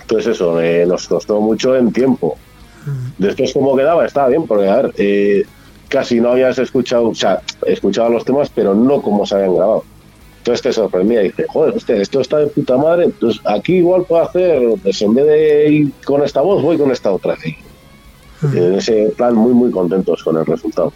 [0.00, 2.36] Entonces eso, eh, nos costó mucho en tiempo.
[3.16, 5.44] Después cómo quedaba, estaba bien, porque a ver, eh,
[5.86, 9.84] casi no habías escuchado, o sea, escuchaba los temas, pero no como se habían grabado.
[10.44, 14.04] Entonces te sorprendía y dices, joder, hostia, esto está de puta madre, entonces aquí igual
[14.04, 17.34] puedo hacer, pues en vez de ir con esta voz, voy con esta otra.
[17.42, 17.56] Y
[18.58, 20.92] en ese plan muy, muy contentos con el resultado.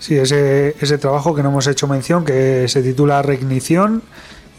[0.00, 4.02] Sí, ese, ese trabajo que no hemos hecho mención, que se titula Reignición,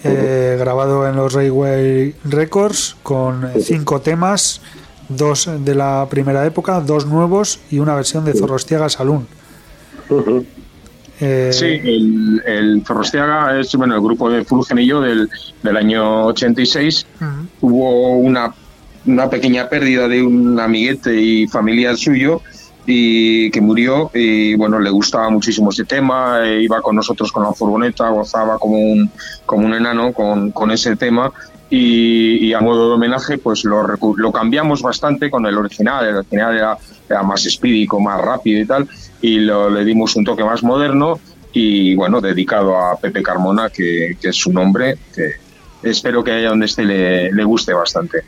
[0.06, 4.62] eh, grabado en los Railway Records, con cinco temas,
[5.10, 9.28] dos de la primera época, dos nuevos y una versión de Zorrostiaga Salún.
[11.20, 15.30] Eh, Sí, el, el Zorrostiaga es bueno el grupo de Fulgen y yo del,
[15.64, 17.06] del año 86.
[17.20, 17.28] ujú.
[17.62, 18.54] Hubo una,
[19.06, 22.42] una pequeña pérdida de un amiguete y familiar suyo
[22.86, 27.44] y que murió y bueno le gustaba muchísimo ese tema eh, iba con nosotros con
[27.44, 29.12] la furgoneta gozaba como un
[29.46, 31.34] como un enano con, con ese tema
[31.70, 36.56] y, a modo de homenaje pues lo, lo cambiamos bastante con el original el original
[36.56, 38.88] era, más espídico más rápido y tal
[39.22, 41.20] y lo, le dimos un toque más moderno
[41.52, 45.36] y bueno dedicado a Pepe Carmona que, es su nombre que
[45.84, 48.24] espero que allá donde esté le, guste bastante.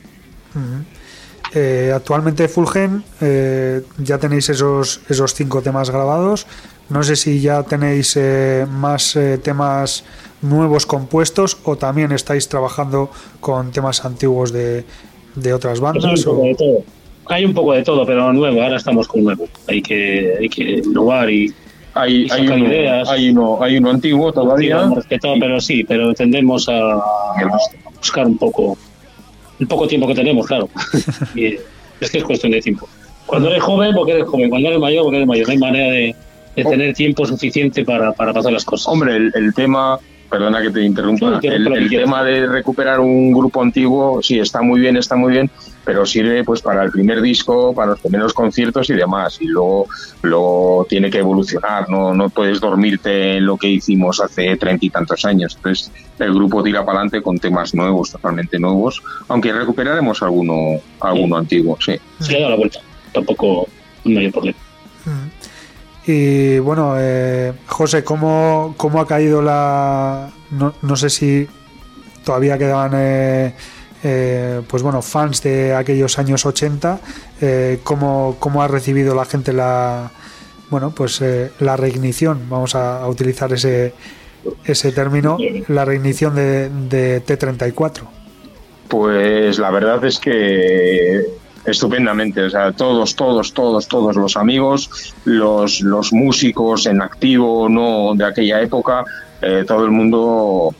[1.53, 6.45] Eh, actualmente Fulgen eh, ya tenéis esos, esos cinco temas grabados.
[6.89, 10.03] No sé si ya tenéis eh, más eh, temas
[10.41, 13.09] nuevos compuestos o también estáis trabajando
[13.39, 14.85] con temas antiguos de,
[15.35, 16.25] de otras Pues hay bandas.
[16.25, 16.83] un o- de todo.
[17.31, 18.59] Hay un poco de todo, pero nuevo.
[18.61, 19.47] Ahora estamos con nuevo.
[19.67, 21.53] Hay que, hay que innovar y
[21.93, 23.07] hay, Y hay, uno, ideas.
[23.09, 27.01] hay, uno, hay uno antiguo todavía que todo, pero sí, pero tendemos a, a
[27.97, 28.77] buscar un poco
[29.59, 30.69] el poco tiempo que tenemos, claro.
[31.35, 31.57] Y
[31.99, 32.87] es que es cuestión de tiempo.
[33.27, 34.49] Cuando eres joven, porque eres joven.
[34.49, 35.45] Cuando eres mayor, porque eres mayor.
[35.47, 36.15] No hay manera de,
[36.55, 38.87] de tener tiempo suficiente para, para pasar las cosas.
[38.87, 43.61] Hombre, el, el tema, perdona que te interrumpa, Sí, el, tema de recuperar un grupo
[43.61, 45.49] antiguo, sí, está muy bien, está muy bien,
[45.83, 49.87] pero sirve pues para el primer disco, para los primeros conciertos y demás, y luego,
[50.21, 54.89] luego tiene que evolucionar, no, no puedes dormirte en lo que hicimos hace treinta y
[54.89, 60.21] tantos años, entonces el grupo tira para adelante con temas nuevos, totalmente nuevos, aunque recuperaremos
[60.21, 61.93] alguno, alguno antiguo, sí.
[62.19, 62.79] Se le ha dado la vuelta.
[63.13, 63.67] Tampoco
[64.05, 64.57] un mayor problema.
[66.05, 70.31] Y bueno, eh, José, ¿cómo, ¿cómo ha caído la...
[70.51, 71.47] No, no sé si
[72.23, 72.91] todavía quedaban...
[72.95, 73.53] eh,
[74.03, 76.99] eh, pues bueno, fans de aquellos años 80,
[77.41, 80.11] eh, ¿cómo, cómo ha recibido la gente la,
[80.69, 83.93] bueno, pues eh, la reignición, vamos a, utilizar ese,
[84.63, 85.37] ese término,
[85.67, 88.03] la reignición de, de T34.
[88.87, 91.25] Pues la verdad es que
[91.65, 98.13] estupendamente, o sea, todos, todos, todos, todos los amigos, los, los músicos en activo no
[98.15, 99.03] de aquella época,
[99.41, 100.73] eh, todo el mundo,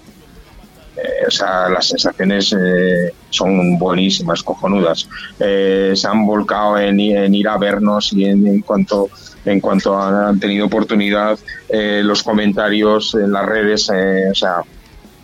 [0.97, 5.07] eh, o sea, las sensaciones eh, son buenísimas, cojonudas.
[5.39, 9.09] Eh, se han volcado en, ir a vernos y en, en cuanto
[9.45, 14.57] en cuanto han, han tenido oportunidad, los comentarios en las redes, o sea,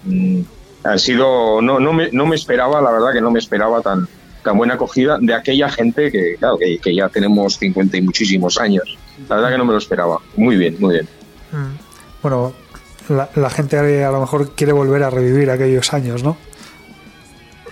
[0.06, 0.39] mm,
[0.86, 4.08] ha sido no, no, me, no me esperaba la verdad que no me esperaba tan
[4.46, 8.58] tan buena acogida de aquella gente que claro que, que ya tenemos 50 y muchísimos
[8.58, 11.08] años la verdad que no me lo esperaba muy bien muy bien
[11.52, 11.78] Mm.
[12.22, 12.54] Bueno,
[13.08, 16.36] la, la gente a lo mejor quiere volver a revivir aquellos años, ¿no?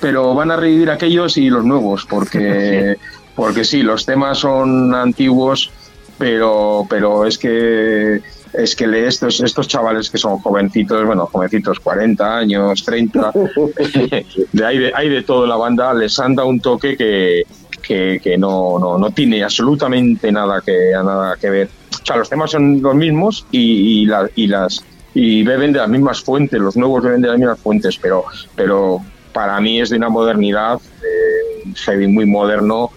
[0.03, 2.97] pero van a revivir aquellos y los nuevos porque
[3.37, 5.71] porque sí los temas son antiguos
[6.17, 8.21] pero pero es que
[8.53, 13.31] es que estos estos chavales que son jovencitos bueno jovencitos 40 años 30
[14.51, 17.43] de hay de hay de todo la banda les han dado un toque que
[17.81, 21.69] que, que no, no, no tiene absolutamente nada que nada que ver.
[22.01, 24.83] O sea los temas son los mismos y, y, la- y las
[25.13, 28.23] y beben de las mismas fuentes los nuevos beben de las mismas fuentes pero
[28.55, 28.99] pero
[29.33, 32.89] para mí es de una modernidad eh, heavy muy moderno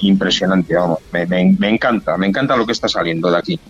[0.00, 3.60] impresionante vamos me, me- me encanta me encanta lo que está saliendo de aquí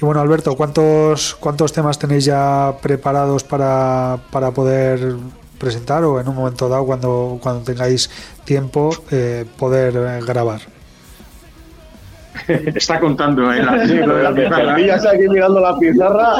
[0.00, 5.16] Y bueno, Alberto, ¿cuántos, cuántos temas tenéis ya preparados para, para poder
[5.58, 8.08] presentar o en un momento dado cuando, cuando tengáis
[8.44, 10.60] tiempo eh, poder eh, grabar.
[12.48, 15.10] Está contando en la, Sí, pizarra.
[15.10, 16.34] aquí mirando la pizarra.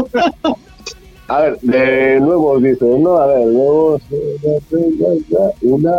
[1.26, 3.18] A ver, de nuevos dice, ¿no?
[3.18, 4.00] A ver, nuevos.
[4.12, 4.60] eh,
[5.62, 5.92] Una,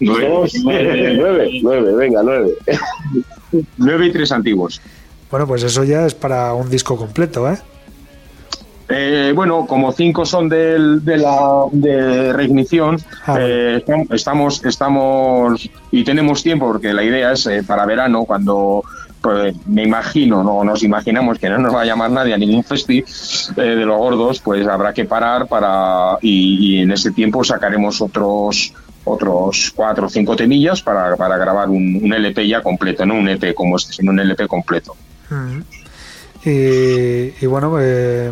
[0.00, 0.28] Nueve.
[0.28, 2.52] dos, nueve, nueve, venga, nueve.
[3.78, 4.82] Nueve y tres antiguos.
[5.34, 7.58] Bueno, pues eso ya es para un disco completo, ¿eh?
[8.88, 16.04] Eh, bueno, como cinco son del- de la de reignición, Ah, eh, estamos, estamos y
[16.04, 18.84] tenemos tiempo porque la idea es eh, para verano cuando
[19.20, 22.62] pues, me imagino, no nos imaginamos que no nos va a llamar nadie a ningún
[22.62, 23.02] festi
[23.56, 28.72] de los gordos, pues habrá que parar para y, y en ese tiempo sacaremos otros
[29.02, 33.28] otros cuatro o cinco temillas para, para grabar un, un LP ya completo, no un
[33.28, 34.94] EP como este, sino un LP completo.
[36.44, 38.30] Y, y bueno, eh,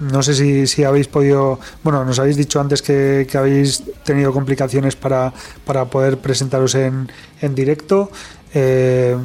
[0.00, 4.32] no sé si, si habéis podido, bueno, nos habéis dicho antes que, que habéis tenido
[4.32, 5.32] complicaciones para,
[5.64, 8.10] para poder presentaros en, en directo.
[8.52, 9.16] Eh,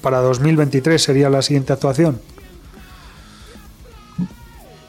[0.00, 2.20] para 2023 sería la siguiente actuación.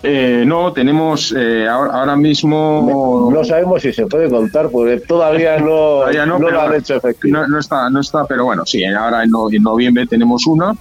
[0.04, 5.60] Eh, no, tenemos eh, ahora, ahora mismo No sabemos si se puede contar porque todavía
[5.60, 7.38] no, Todavía no, no, lo han hecho efectivo.
[7.38, 10.74] no, no está, no está, pero bueno, sí, ahora en, no- en noviembre tenemos una.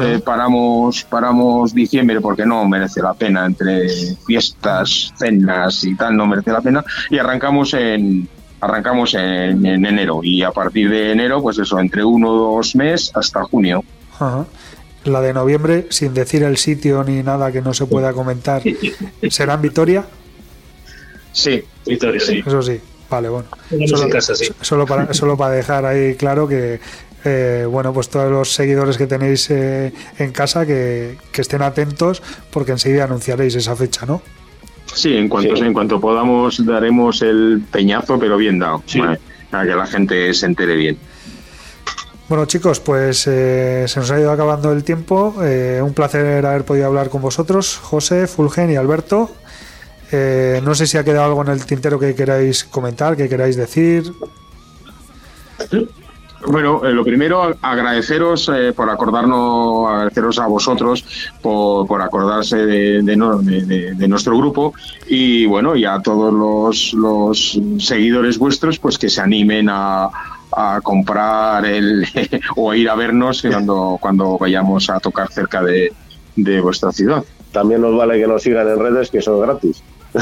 [0.00, 3.88] eh, paramos, paramos diciembre porque no merece la pena entre
[4.26, 6.84] fiestas, cenas y tal, no merece la pena.
[7.08, 8.28] Y arrancamos en
[8.60, 12.74] arrancamos en, en enero y a partir de enero, pues eso, entre uno o dos
[12.74, 13.84] meses hasta junio.
[14.18, 14.44] Ajá.
[15.06, 18.62] La de noviembre, sin decir el sitio ni nada que no se pueda comentar,
[19.30, 20.04] será en Vitoria.
[21.32, 22.42] Sí, Victoria, sí.
[22.44, 22.80] Eso sí,
[23.10, 23.46] vale, bueno.
[23.86, 24.46] Solo, en casa, sí.
[24.60, 26.80] solo para, solo para dejar ahí claro que,
[27.24, 32.22] eh, bueno, pues todos los seguidores que tenéis eh, en casa que, que estén atentos
[32.50, 34.22] porque enseguida anunciaréis esa fecha, ¿no?
[34.94, 35.62] Sí, en cuanto, Sí.
[35.62, 38.82] en cuanto podamos daremos el peñazo, pero bien dado,
[39.50, 40.96] para que la gente se entere bien.
[42.28, 45.34] Bueno, chicos, pues eh, se nos ha ido acabando el tiempo.
[45.42, 49.30] Eh, un placer haber podido hablar con vosotros, José, Fulgen y Alberto.
[50.10, 53.54] Eh, no sé si ha quedado algo en el tintero que queráis comentar, que queráis
[53.56, 54.12] decir.
[56.48, 61.04] Bueno, eh, lo primero, agradeceros por acordarnos, agradeceros a vosotros
[61.40, 64.74] por, acordarse de- de nuestro grupo
[65.08, 70.08] y bueno, y a todos los, los seguidores vuestros, pues que se animen a,
[70.56, 72.06] a comprar el
[72.56, 75.92] o a ir a vernos cuando, cuando vayamos a tocar cerca de,
[76.34, 77.22] de vuestra ciudad.
[77.52, 79.82] También nos vale que nos sigan en redes, que son gratis.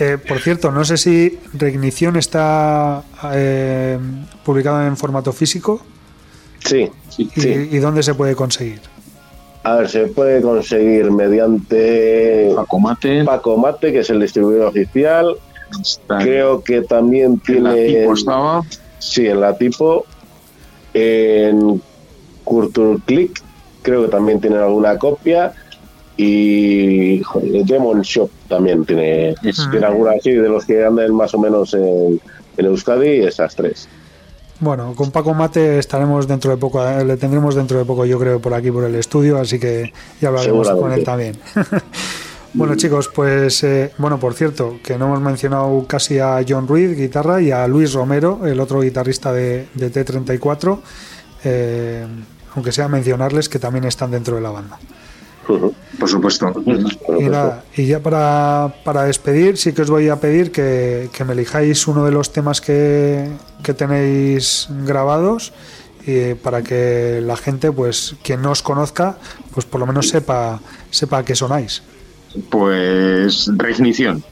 [0.00, 3.96] Eh, por cierto, no sé si Reignición está eh,
[4.44, 5.80] publicado en formato físico
[6.64, 7.68] Sí, y, sí.
[7.70, 8.80] y dónde se puede conseguir.
[9.62, 15.36] A ver, se puede conseguir mediante Paco Mate, Paco Mate, que es el distribuidor oficial.
[15.80, 18.00] Está Creo que también en la tiene.
[18.00, 18.62] tipo estaba.
[18.98, 20.04] Sí, en la tipo.
[20.94, 21.82] En
[22.44, 23.42] Culture Click,
[23.82, 25.52] creo que también tiene alguna copia.
[26.16, 31.38] Y joder, Demon Shop también tiene, tiene alguna así, de los que andan más o
[31.38, 32.20] menos en,
[32.56, 33.88] en Euskadi, esas tres.
[34.60, 38.18] Bueno, con Paco Mate estaremos dentro de poco, eh, le tendremos dentro de poco, yo
[38.18, 41.36] creo, por aquí, por el estudio, así que ya hablaremos con él también.
[42.54, 46.96] bueno, chicos, pues, eh, bueno, por cierto, que no hemos mencionado casi a John Ruiz,
[46.96, 50.78] guitarra, y a Luis Romero, el otro guitarrista de, de T34,
[51.44, 52.06] eh,
[52.54, 54.78] aunque sea mencionarles que también están dentro de la banda.
[55.98, 56.52] Por supuesto.
[57.18, 61.24] Y nada, y ya para, para despedir, sí que os voy a pedir que, que
[61.24, 63.28] me elijáis uno de los temas que,
[63.62, 65.52] que tenéis grabados
[66.06, 69.16] y para que la gente, pues, quien no os conozca,
[69.52, 71.82] pues por lo menos sepa, sepa a qué sonáis.
[72.50, 74.22] Pues reignición.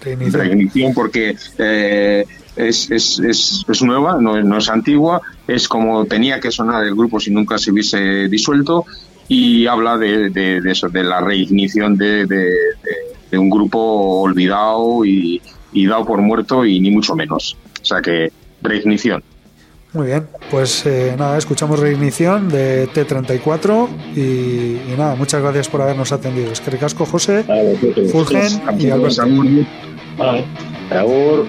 [0.00, 0.38] Reinicio.
[0.38, 2.24] Reignición porque eh,
[2.56, 6.84] es, es, es, es nueva, no, es- no es antigua, es como tenía que sonar
[6.84, 8.84] el grupo si nunca se hubiese disuelto
[9.26, 12.26] y habla de, de, de eso, de la reignición de
[13.32, 15.40] un grupo olvidado y,
[15.72, 17.56] y dado por muerto y ni mucho menos.
[17.82, 18.32] O sea que
[18.62, 19.22] reignición.
[19.94, 25.80] Muy bien, pues eh, nada, escuchamos Reignición de T34 y, y nada, muchas gracias por
[25.80, 26.52] habernos atendido.
[26.52, 28.12] Es que ricasco, José, vosotros.
[28.12, 29.22] Fulgen y Alberto.
[30.18, 30.44] Vale.
[30.90, 31.46] Agur.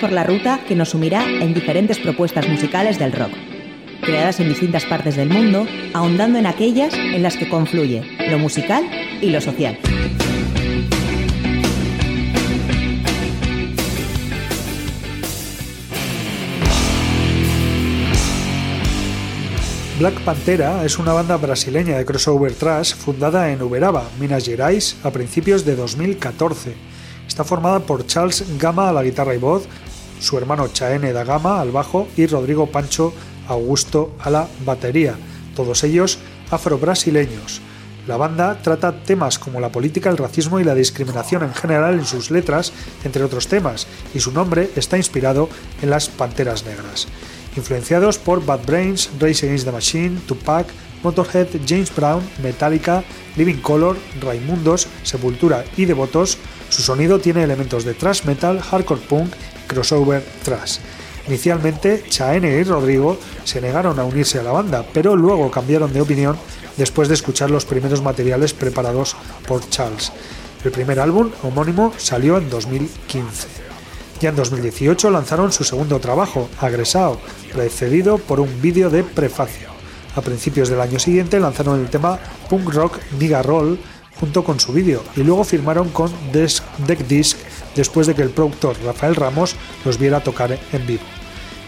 [0.00, 3.30] Por la ruta que nos sumirá en diferentes propuestas musicales del rock,
[4.02, 8.84] creadas en distintas partes del mundo, ahondando en aquellas en las que confluye lo musical
[9.22, 9.78] y lo social.
[19.98, 25.10] Black Pantera es una banda brasileña de crossover thrash fundada en Uberaba, Minas Gerais, a
[25.10, 26.74] principios de 2014.
[27.26, 29.66] Está formada por Charles Gama a la guitarra y voz,
[30.26, 33.14] su hermano Chaene da Gama al bajo y Rodrigo Pancho
[33.46, 35.14] Augusto a la batería,
[35.54, 36.18] todos ellos
[36.50, 37.60] afro-brasileños.
[38.08, 42.04] La banda trata temas como la política, el racismo y la discriminación en general en
[42.04, 42.72] sus letras,
[43.04, 45.48] entre otros temas, y su nombre está inspirado
[45.80, 47.06] en las Panteras Negras.
[47.56, 50.66] Influenciados por Bad Brains, Race Against the Machine, Tupac,
[51.04, 53.04] Motorhead, James Brown, Metallica,
[53.36, 56.36] Living Color, Raimundos, Sepultura y Devotos,
[56.76, 60.76] su sonido tiene elementos de thrash metal, hardcore punk y crossover thrash.
[61.26, 66.02] Inicialmente, Chaene y Rodrigo se negaron a unirse a la banda, pero luego cambiaron de
[66.02, 66.36] opinión
[66.76, 69.16] después de escuchar los primeros materiales preparados
[69.48, 70.12] por Charles.
[70.64, 73.48] El primer álbum, homónimo, salió en 2015.
[74.20, 77.18] Ya en 2018 lanzaron su segundo trabajo, Agresao,
[77.54, 79.70] precedido por un vídeo de prefacio.
[80.14, 82.18] A principios del año siguiente lanzaron el tema
[82.50, 83.78] Punk Rock Nigga Roll
[84.20, 87.36] junto con su vídeo y luego firmaron con Deck Disc
[87.74, 91.04] después de que el productor Rafael Ramos los viera tocar en vivo.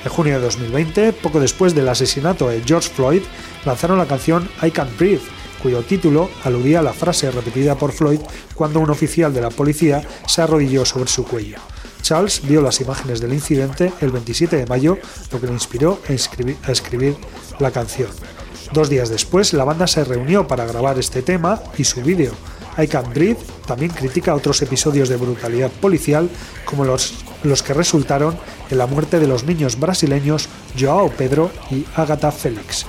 [0.05, 3.22] En junio de 2020, poco después del asesinato de George Floyd,
[3.64, 5.22] lanzaron la canción I Can't Breathe,
[5.62, 8.20] cuyo título aludía a la frase repetida por Floyd
[8.55, 11.59] cuando un oficial de la policía se arrodilló sobre su cuello.
[12.01, 14.99] Charles vio las imágenes del incidente el 27 de mayo,
[15.32, 16.12] lo que le inspiró a
[16.72, 17.16] escribir
[17.59, 18.09] la canción.
[18.72, 22.32] Dos días después, la banda se reunió para grabar este tema y su vídeo.
[22.76, 26.28] I Can't Breathe también critica otros episodios de brutalidad policial,
[26.64, 28.36] como los, los que resultaron
[28.70, 30.48] en la muerte de los niños brasileños
[30.78, 32.86] Joao Pedro y Agatha Félix.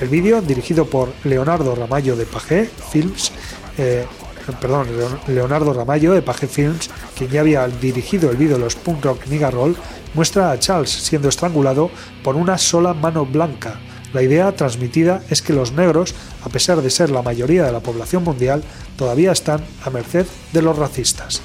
[0.00, 3.32] El vídeo, dirigido por Leonardo Ramallo de Pagé Films,
[3.78, 4.06] eh,
[4.60, 4.88] perdón,
[5.26, 9.76] Leonardo de Page Films, quien ya había dirigido el vídeo Los Punk Rock Nigga Roll,
[10.14, 11.90] muestra a Charles siendo estrangulado
[12.22, 13.80] por una sola mano blanca.
[14.12, 17.80] La idea transmitida es que los negros, a pesar de ser la mayoría de la
[17.80, 18.62] población mundial,
[18.96, 21.42] todavía están a merced de los racistas.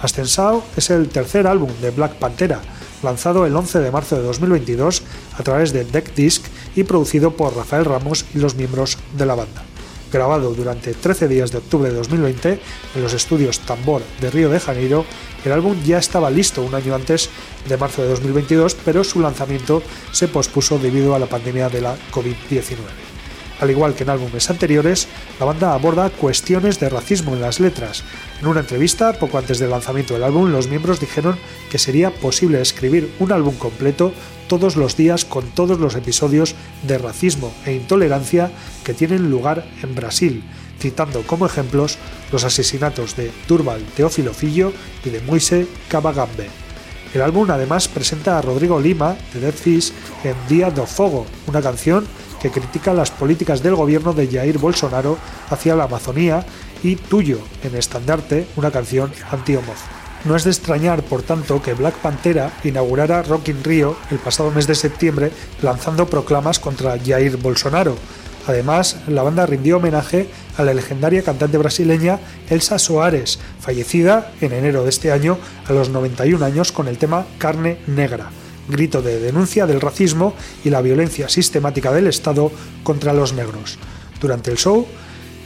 [0.00, 2.60] Ascensao es el tercer álbum de Black Pantera,
[3.02, 5.02] lanzado el 11 de marzo de 2022
[5.38, 6.44] a través de Deck Disc
[6.76, 9.67] y producido por Rafael Ramos y los miembros de la banda
[10.12, 12.60] grabado durante 13 días de octubre de 2020
[12.94, 15.04] en los estudios Tambor de Río de Janeiro,
[15.44, 17.30] el álbum ya estaba listo un año antes
[17.68, 19.82] de marzo de 2022, pero su lanzamiento
[20.12, 23.17] se pospuso debido a la pandemia de la COVID-19.
[23.60, 25.08] Al igual que en álbumes anteriores,
[25.40, 28.04] la banda aborda cuestiones de racismo en las letras.
[28.40, 31.36] En una entrevista, poco antes del lanzamiento del álbum, los miembros dijeron
[31.70, 34.12] que sería posible escribir un álbum completo
[34.46, 36.54] todos los días con todos los episodios
[36.86, 38.50] de racismo e intolerancia
[38.84, 40.42] que tienen lugar en Brasil,
[40.78, 41.98] citando como ejemplos
[42.32, 44.72] los asesinatos de Durval Teófilo Fillo
[45.04, 46.48] y de Moise Cabagambe.
[47.14, 49.92] El álbum además presenta a Rodrigo Lima de Dead Fish
[50.24, 52.06] en Día do Fogo, una canción
[52.40, 55.18] que critica las políticas del gobierno de Jair Bolsonaro
[55.50, 56.44] hacia la Amazonía
[56.82, 59.98] y Tuyo en Estandarte, una canción anti-homófoba.
[60.24, 64.50] No es de extrañar, por tanto, que Black Pantera inaugurara Rock in Rio el pasado
[64.50, 65.30] mes de septiembre
[65.62, 67.96] lanzando proclamas contra Jair Bolsonaro.
[68.46, 72.18] Además, la banda rindió homenaje a la legendaria cantante brasileña
[72.50, 77.26] Elsa Soares, fallecida en enero de este año a los 91 años con el tema
[77.38, 78.30] Carne Negra,
[78.68, 82.52] grito de denuncia del racismo y la violencia sistemática del Estado
[82.82, 83.78] contra los negros.
[84.20, 84.86] Durante el show,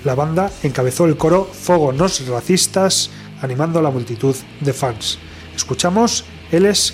[0.04, 3.10] la banda encabezó el coro Fogo nos racistas,
[3.40, 5.18] animando a la multitud de fans.
[5.54, 6.24] Escuchamos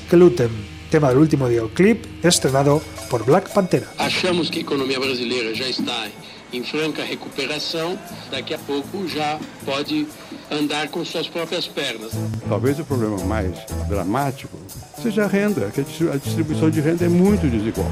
[0.09, 0.51] que lutem,
[0.91, 3.89] tema del último videoclip estrenado por Black Pantera.
[3.99, 4.65] Achamos que
[4.99, 6.09] brasileira já está
[6.53, 7.99] em franca recuperação,
[8.31, 10.07] daqui a pouco já pode
[10.51, 12.13] andar com suas próprias pernas.
[12.49, 13.55] Talvez o problema mais
[13.89, 14.57] dramático
[15.03, 17.91] seja a renda, que a distribuição de renda é muito desigual.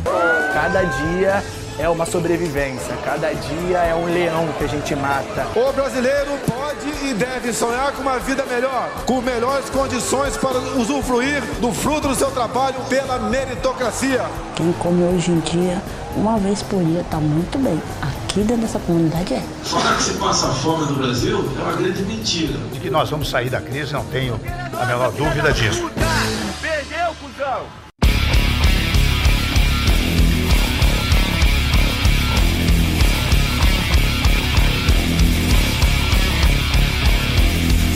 [0.52, 1.44] Cada dia
[1.78, 5.46] é uma sobrevivência, cada dia é um leão que a gente mata.
[5.54, 11.42] O brasileiro pode e deve sonhar com uma vida melhor, com melhores condições para usufruir
[11.60, 14.24] do fruto do seu trabalho pela meritocracia.
[14.54, 15.80] Quem come hoje em dia,
[16.16, 17.80] uma vez por dia, está muito bem.
[18.36, 19.40] Aqui dentro dessa comunidade é.
[19.64, 22.58] Falar que se passa fome no Brasil é uma grande mentira.
[22.70, 24.38] De que nós vamos sair da crise, não tenho
[24.78, 25.90] a menor dúvida disso.
[26.60, 27.85] Perdeu, cuzão!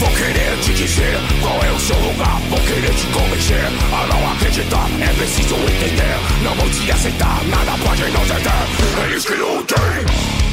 [0.08, 2.40] Querer te dizer qual é o seu lugar.
[2.48, 4.88] Vou querer te convencer a não acreditar.
[5.00, 6.16] É preciso entender.
[6.42, 9.04] Não vou te aceitar, nada pode nos deter.
[9.04, 10.49] Eles que lutem.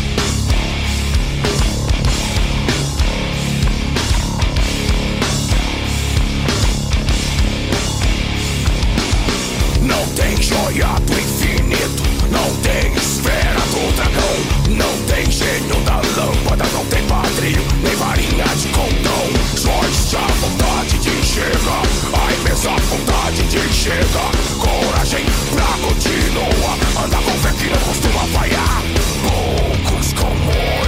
[9.88, 16.66] Não tem joia do infinito, não tem esfera do dragão, não tem gênio da lâmpada,
[16.74, 19.28] não tem padrinho, nem varinha de condão.
[19.56, 21.84] Só existe a vontade de enxergar,
[22.14, 24.32] a imensa vontade de enxergar.
[24.60, 28.84] Coragem pra continuar, anda com fé que não costuma falhar.
[29.24, 30.87] Poucos com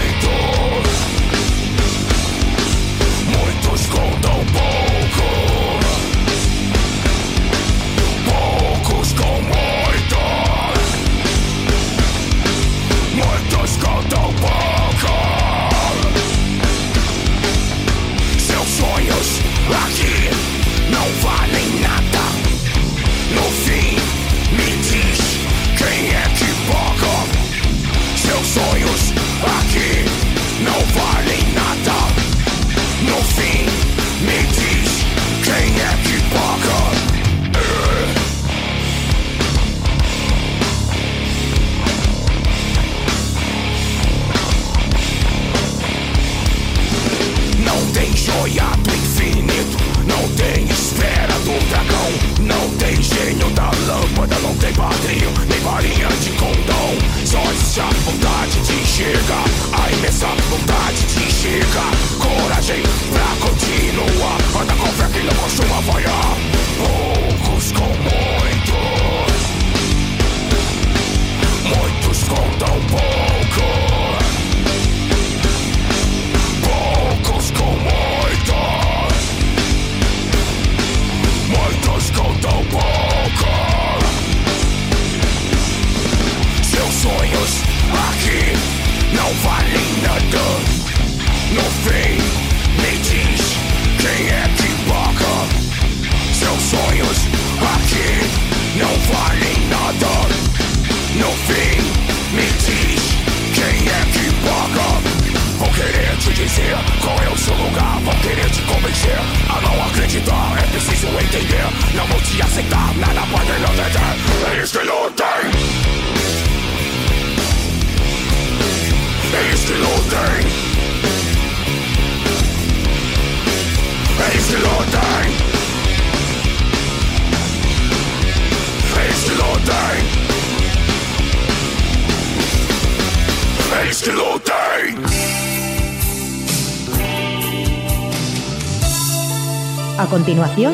[140.39, 140.73] continuación,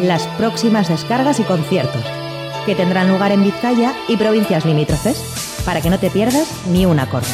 [0.00, 2.02] las próximas descargas y conciertos,
[2.66, 6.98] que tendrán lugar en Vizcaya y provincias limítrofes, para que no te pierdas ni un
[6.98, 7.28] acorde.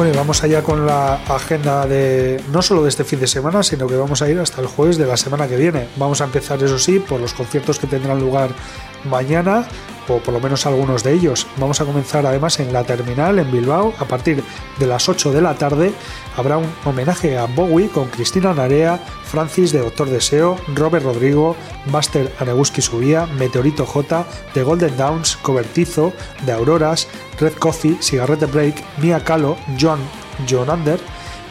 [0.00, 3.62] Bueno, y vamos allá con la agenda de no solo de este fin de semana,
[3.62, 5.88] sino que vamos a ir hasta el jueves de la semana que viene.
[5.96, 8.48] Vamos a empezar, eso sí, por los conciertos que tendrán lugar
[9.04, 9.66] mañana,
[10.08, 11.46] o por lo menos algunos de ellos.
[11.56, 13.94] Vamos a comenzar además en la terminal en Bilbao.
[13.98, 14.42] A partir
[14.78, 15.92] de las 8 de la tarde
[16.36, 22.34] habrá un homenaje a Bowie con Cristina Narea, Francis de Doctor Deseo, Robert Rodrigo, Buster
[22.40, 26.12] Aneguski Subía, Meteorito J, The Golden Downs, Cobertizo,
[26.44, 27.06] The Auroras,
[27.38, 30.00] Red Coffee, Cigarrette Break, Mia Calo, John,
[30.48, 30.98] John Under,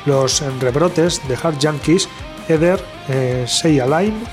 [0.06, 2.10] Los Rebrotes, The Hard Yankees,
[2.48, 4.24] Eder, eh, Say Align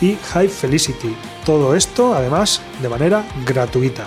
[0.00, 1.14] y High Felicity.
[1.44, 4.06] Todo esto, además, de manera gratuita.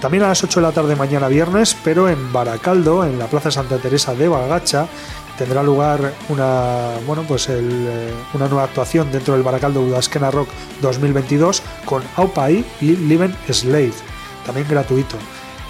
[0.00, 3.52] También a las 8 de la tarde mañana viernes, pero en Baracaldo, en la Plaza
[3.52, 4.88] Santa Teresa de Bagacha,
[5.38, 10.48] tendrá lugar una, bueno, pues eh, una nueva actuación dentro del Baracaldo Udasquena Rock
[10.80, 13.94] 2022 con Aupai y Liven Slave,
[14.44, 15.16] también gratuito.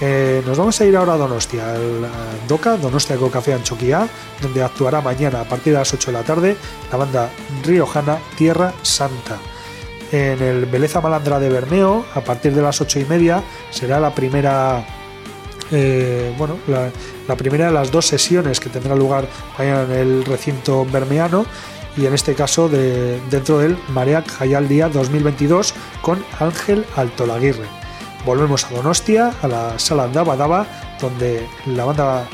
[0.04, 2.08] Eh, nos vamos a ir ahora a Donostia, al
[2.48, 4.08] DOCA, Donostia Café Anchoquia,
[4.40, 6.56] donde actuará mañana a partir de las 8 de la tarde
[6.90, 7.30] la banda
[7.62, 9.38] riojana Tierra Santa.
[10.10, 14.12] En el Beleza Malandra de Bermeo, a partir de las 8 y media, será la
[14.12, 14.84] primera
[15.70, 20.84] eh, bueno, la, primera de las dos sesiones que tendrá lugar mañana en el recinto
[20.84, 21.46] bermeano
[21.96, 27.81] y en este caso de, dentro del Mareac Jayal Día 2022 con Ángel Altolaguirre.
[28.24, 30.66] Volvemos a Donostia, a la sala Daba Daba,
[31.00, 32.24] donde la banda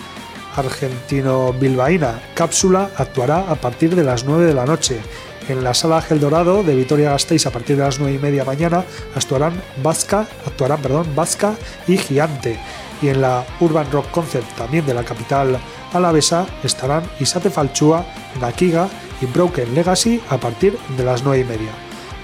[0.55, 5.01] argentino-bilbaína Cápsula actuará a partir de las 9 de la noche.
[5.49, 8.45] En la sala Gel Dorado de Vitoria Gasteiz a partir de las 9 y media
[8.45, 8.85] mañana
[9.15, 11.55] actuarán Vasca, actuarán, perdón, Vasca
[11.87, 12.61] y Gigante.
[13.01, 15.59] Y en la Urban Rock Concert también de la capital
[15.95, 18.05] alavesa estarán Isate Falchúa,
[18.41, 18.89] Nakiga
[19.23, 21.71] y Broken Legacy a partir de las 9 y media.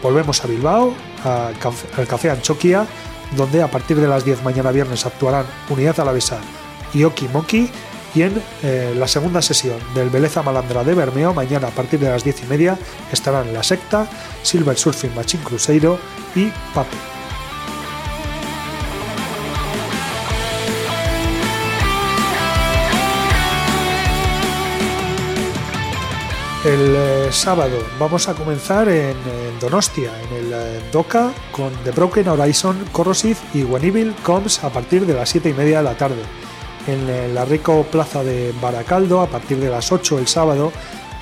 [0.02, 0.92] Volvemos a Bilbao,
[1.24, 2.86] al Café Anchoquia,
[3.32, 6.40] donde a partir de las 10 mañana viernes actuarán Unidad Alavesa
[6.92, 7.70] y Oki Moki.
[8.14, 12.08] Y en eh, la segunda sesión del Beleza Malandra de Bermeo, mañana a partir de
[12.08, 12.78] las 10 y media,
[13.10, 14.06] estarán La Secta,
[14.42, 15.98] Silver Surfing Machine Cruzeiro
[16.36, 17.23] y Pape.
[26.64, 29.14] El eh, sábado vamos a comenzar en,
[29.60, 34.70] Donostia, en el eh, Doca, con The Broken Horizon, Corrosive y When Evil Comes a
[34.70, 36.22] partir de las 7 y media de la tarde.
[36.86, 40.72] En la Rico Plaza de Baracaldo, a partir de las 8 el sábado,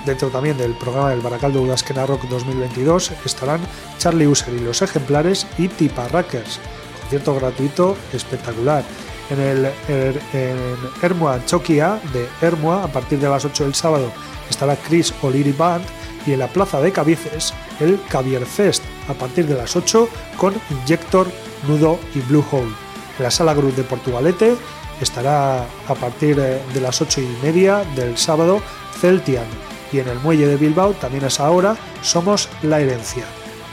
[0.07, 3.61] dentro también del programa del Baracaldo Udasquena Rock 2022, estarán
[3.99, 6.61] Charlie User y los ejemplares y Tipa Rackers.
[7.01, 8.85] Concierto gratuito espectacular.
[9.31, 14.11] En el er- en Hermua Chokia de Hermua, a partir de las 8 del sábado,
[14.51, 15.85] estará Chris O'Leary Band
[16.27, 20.55] y en la plaza de Cabices el Cavier Fest a partir de las 8 con
[20.71, 21.27] Injector,
[21.67, 22.73] Nudo y Blue Hole.
[23.19, 24.55] En la sala Cruz de Portugalete
[25.01, 28.61] estará a partir eh, de las 8 y media del sábado
[29.01, 29.47] Celtian
[29.93, 33.25] y en el muelle de Bilbao también a esa hora somos La Herencia.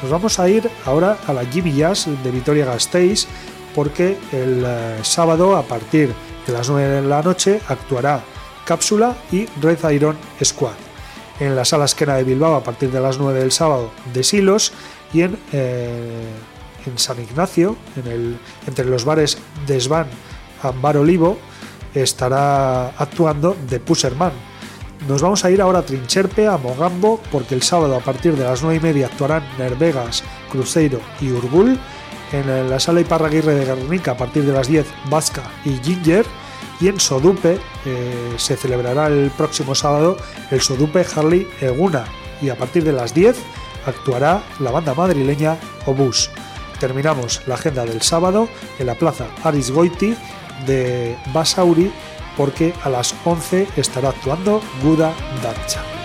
[0.01, 3.27] Nos vamos a ir ahora a la Jimmy Jazz de Vitoria Gasteiz
[3.76, 6.13] porque el eh, sábado a partir
[6.45, 8.22] de las 9 de la noche actuará
[8.65, 10.74] Cápsula y Red Iron Squad.
[11.39, 14.74] En la sala esquena de Bilbao a partir de las 9 del sábado de Silos
[15.13, 16.24] y en, eh,
[16.86, 20.07] en San Ignacio, en el, entre los bares Desván
[20.61, 21.38] Ambar Olivo,
[21.93, 24.34] estará actuando The Pusserman.
[25.07, 28.43] Nos vamos a ir ahora a Trincherpe, a Mogambo, porque el sábado a partir de
[28.43, 31.80] las 9 y media actuarán Nervegas, Cruzeiro y Urbul.
[32.32, 36.25] En la sala Iparraguirre de Guernica a partir de las 10 Vasca y Ginger.
[36.80, 40.17] Y en Sodupe eh, se celebrará el próximo sábado
[40.51, 42.05] el Sodupe Harley Eguna.
[42.41, 43.36] Y a partir de las 10
[43.86, 46.30] actuará la banda madrileña Obús.
[46.80, 50.15] Terminamos la agenda del sábado en la plaza Aris Goiti
[50.65, 51.91] de Basauri
[52.38, 55.13] porque a las 11 estará actuando Guda
[55.43, 55.98] Dancha.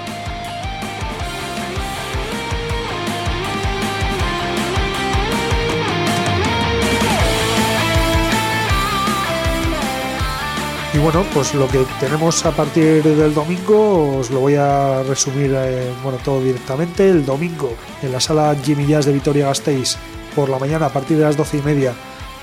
[11.05, 15.93] Bueno, pues lo que tenemos a partir del domingo os lo voy a resumir eh,
[16.03, 17.11] bueno, todo directamente.
[17.11, 19.99] El domingo en la sala Jimmy Jazz de Vitoria Gasteiz
[20.35, 21.93] por la mañana a partir de las 12 y media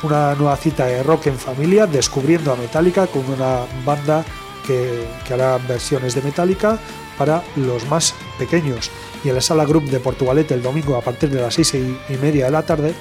[0.04, 4.24] una nueva cita de rock en familia descubriendo a Metallica con una banda
[4.68, 6.78] que, que hará versiones de Metallica
[7.18, 8.92] para los más pequeños.
[9.24, 12.14] Y en la sala Group de Portugalete el domingo a partir de las 6 y
[12.14, 12.94] y media de la tarde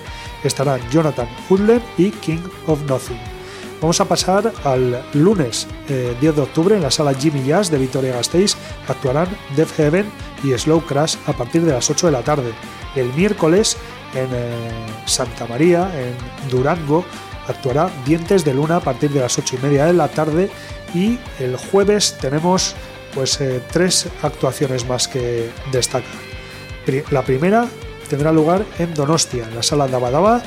[0.43, 3.40] estarán Jonathan Hudler y King of Nothing.
[3.81, 7.79] Vamos a pasar al lunes eh, 10 de octubre en la sala Jimmy Jazz de
[7.79, 8.55] Vitoria Gasteiz.
[8.89, 10.11] Actuarán Death Heaven
[10.45, 12.53] y Slow Crash a partir de las 8 de la tarde.
[12.95, 13.79] El miércoles
[14.15, 14.51] en eh,
[15.07, 17.07] Santa María, en Durango,
[17.49, 20.51] actuará Dientes de Luna a partir de las 8 y media de la tarde.
[20.95, 22.75] Y el jueves tenemos
[23.15, 26.11] pues eh, tres actuaciones más que destacar.
[26.85, 27.67] Pri- La primera
[28.11, 30.43] tendrá lugar en Donostia, en la sala Dabadaba,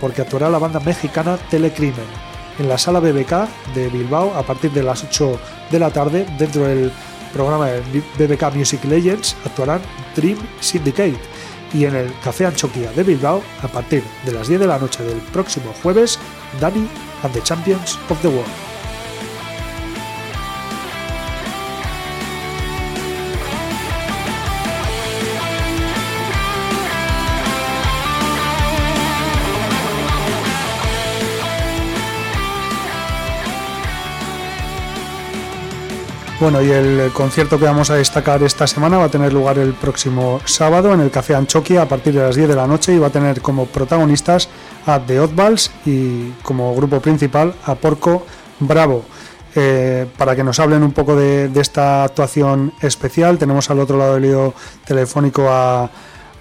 [0.00, 2.27] porque actuará la banda mexicana Telecrimen
[2.58, 5.38] en la sala BBK de Bilbao a partir de las 8
[5.70, 6.26] de la tarde.
[6.38, 6.92] Dentro del
[7.32, 7.80] programa de
[8.18, 9.80] BBK Music Legends actuarán
[10.16, 11.18] Dream Syndicate.
[11.74, 15.02] Y en el Café Anchoquia de Bilbao, a partir de las 10 de la noche
[15.02, 16.18] del próximo jueves,
[16.60, 16.88] Dani
[17.22, 18.77] and the Champions of the World.
[36.40, 39.74] Bueno, y el concierto que vamos a destacar esta semana va a tener lugar el
[39.74, 42.98] próximo sábado en el Café Anchoquia a partir de las 10 de la noche y
[42.98, 44.48] va a tener como protagonistas
[44.86, 48.24] a The Oddballs y como grupo principal a Porco
[48.60, 49.04] Bravo.
[49.56, 53.98] Eh, para que nos hablen un poco de, de esta actuación especial, tenemos al otro
[53.98, 54.54] lado del hilo
[54.86, 55.90] telefónico a,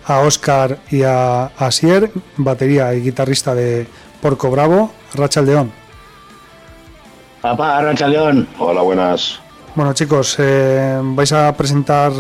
[0.06, 3.88] a Oscar y a, a Sier, batería y guitarrista de
[4.22, 5.72] Porco Bravo, Rachel León.
[7.42, 8.48] Papá, Racha León.
[8.60, 9.47] Hola, buenas.
[9.78, 12.12] Bueno chicos, eh, vais a presentar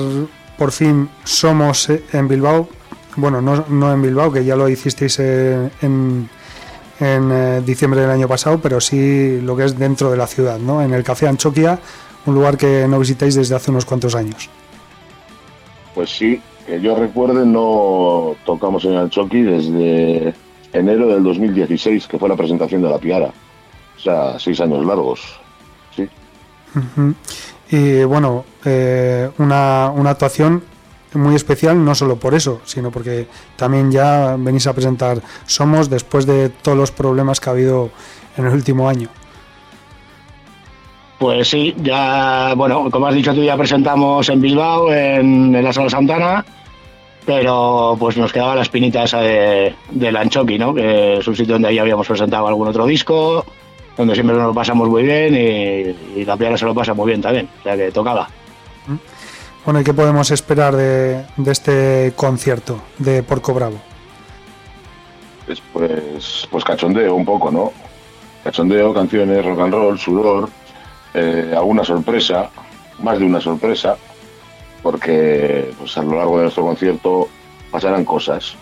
[0.59, 2.69] por fin Somos eh, en Bilbao.
[3.15, 6.29] Bueno, no, no en Bilbao, que ya lo hicisteis eh, en,
[6.99, 10.59] en eh, diciembre del año pasado, pero sí lo que es dentro de la ciudad,
[10.59, 10.83] ¿no?
[10.83, 11.79] En el Café Anchoquia,
[12.27, 14.51] un lugar que no visitáis desde hace unos cuantos años.
[15.95, 20.35] Pues sí, Que yo recuerde, no tocamos en el Choqui desde
[20.73, 23.33] enero del 2016, que fue la presentación de la Piara.
[23.97, 25.39] O sea, seis años largos.
[27.69, 30.63] Y bueno, eh, una, actuación
[31.13, 36.25] muy especial, no solo por eso, sino porque también ya venís a presentar Somos después
[36.25, 37.89] de todos los problemas que ha habido
[38.37, 39.09] en el último año.
[41.17, 45.89] Pues sí, ya, bueno, como has dicho tú, ya presentamos en Bilbao, en, la Sala
[45.89, 46.45] Santana,
[47.25, 50.75] pero pues nos quedaba la espinita esa de, del Anchoqui, ¿no?
[50.75, 53.43] Que es un sitio donde ya habíamos presentado algún otro disco,
[53.97, 57.07] donde siempre nos lo pasamos muy bien y, y la piara se lo pasa muy
[57.07, 58.29] bien también, o sea que tocaba.
[59.65, 63.77] Bueno, ¿y qué podemos esperar de, de este concierto de Porco Bravo?
[65.47, 67.73] Es, pues, pues cachondeo un poco, ¿no?
[68.43, 70.49] Cachondeo, canciones, rock and roll, sudor,
[71.13, 72.49] eh, alguna sorpresa,
[72.99, 73.97] más de una sorpresa,
[74.81, 77.27] porque pues, a lo largo de nuestro concierto
[77.71, 78.55] pasarán cosas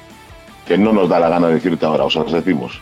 [0.65, 2.81] que no nos da la gana decirte ahora, o sea, las decimos.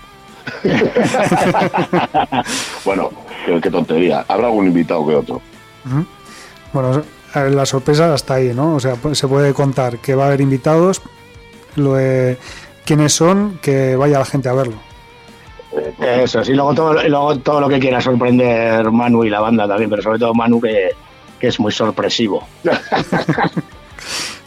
[2.86, 3.10] bueno,
[3.46, 4.26] qué, qué tontería.
[4.28, 5.42] Habrá algún invitado que otro.
[6.72, 7.04] Bueno,
[7.36, 8.76] la sorpresa está ahí, ¿no?
[8.76, 11.02] O sea, se puede contar que va a haber invitados,
[11.76, 12.38] lo de
[12.86, 14.76] quiénes son, que vaya la gente a verlo.
[16.00, 19.68] Eso, sí, luego todo, y luego todo lo que quiera sorprender Manu y la banda
[19.68, 20.92] también, pero sobre todo Manu que,
[21.40, 22.48] que es muy sorpresivo.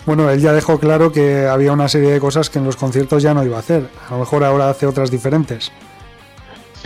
[0.06, 3.24] Bueno, él ya dejó claro que había una serie de cosas que en los conciertos
[3.24, 3.88] ya no iba a hacer.
[4.08, 5.72] A lo mejor ahora hace otras diferentes.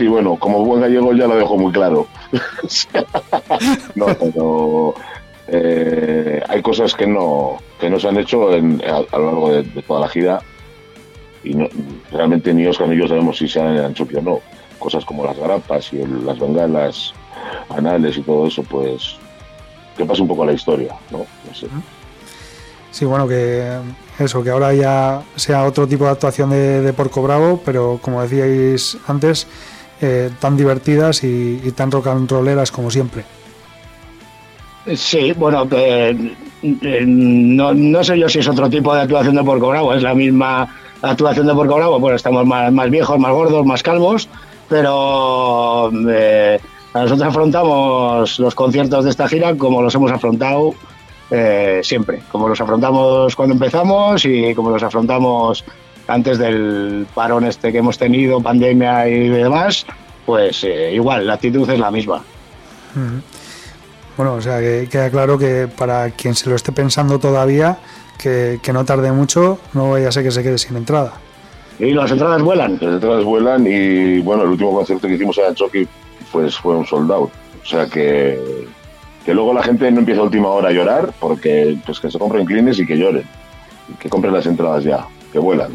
[0.01, 2.07] Sí, bueno, como buen gallego ya lo dejo muy claro.
[3.93, 4.95] no, pero
[5.47, 9.99] eh, hay cosas que no, que no se han hecho a, lo largo de, toda
[9.99, 10.41] la gira
[11.43, 11.53] y
[12.11, 14.39] realmente ni Oscar ni yo sabemos si se han Anchoqui o no.
[14.79, 17.13] Cosas como las garapas y las bengalas
[17.69, 19.17] anales y todo eso, pues
[19.95, 21.27] que pase un poco a la historia, ¿no?
[22.89, 23.77] Sí, bueno, que
[24.17, 28.97] eso, que ahora ya sea otro tipo de actuación de Porco Bravo, pero como decíais
[29.07, 29.45] antes,
[30.03, 33.23] eh, tan divertidas y, tan rock and rolleras como siempre.
[34.95, 36.33] Sí, bueno, eh,
[36.63, 40.01] eh, no, no sé yo si es otro tipo de actuación de Porco Bravo, es
[40.01, 40.67] la misma
[41.03, 44.27] actuación de Porco Bravo, bueno, estamos más, más viejos, más gordos, más calvos,
[44.67, 50.73] pero nosotros afrontamos los conciertos de esta gira como los hemos afrontado
[51.83, 55.63] siempre, como los afrontamos cuando empezamos y como los afrontamos
[56.13, 59.85] antes del parón este que hemos tenido, pandemia y demás,
[60.25, 62.21] pues eh, igual, la actitud es la misma.
[64.17, 67.77] Bueno, o sea, que queda claro que para quien se lo esté pensando todavía,
[68.17, 71.13] que, que no tarde mucho, no vaya a ser que se quede sin entrada.
[71.79, 72.73] Y las entradas vuelan.
[72.79, 75.87] Las entradas vuelan y bueno, el último concierto que hicimos en Anchoqui
[76.31, 77.31] pues fue un sold out.
[77.63, 78.67] O sea que,
[79.25, 82.19] que luego la gente no empieza a última hora a llorar porque pues que se
[82.19, 83.23] compren clines y que lloren.
[83.99, 85.71] Que compren las entradas ya, que vuelan.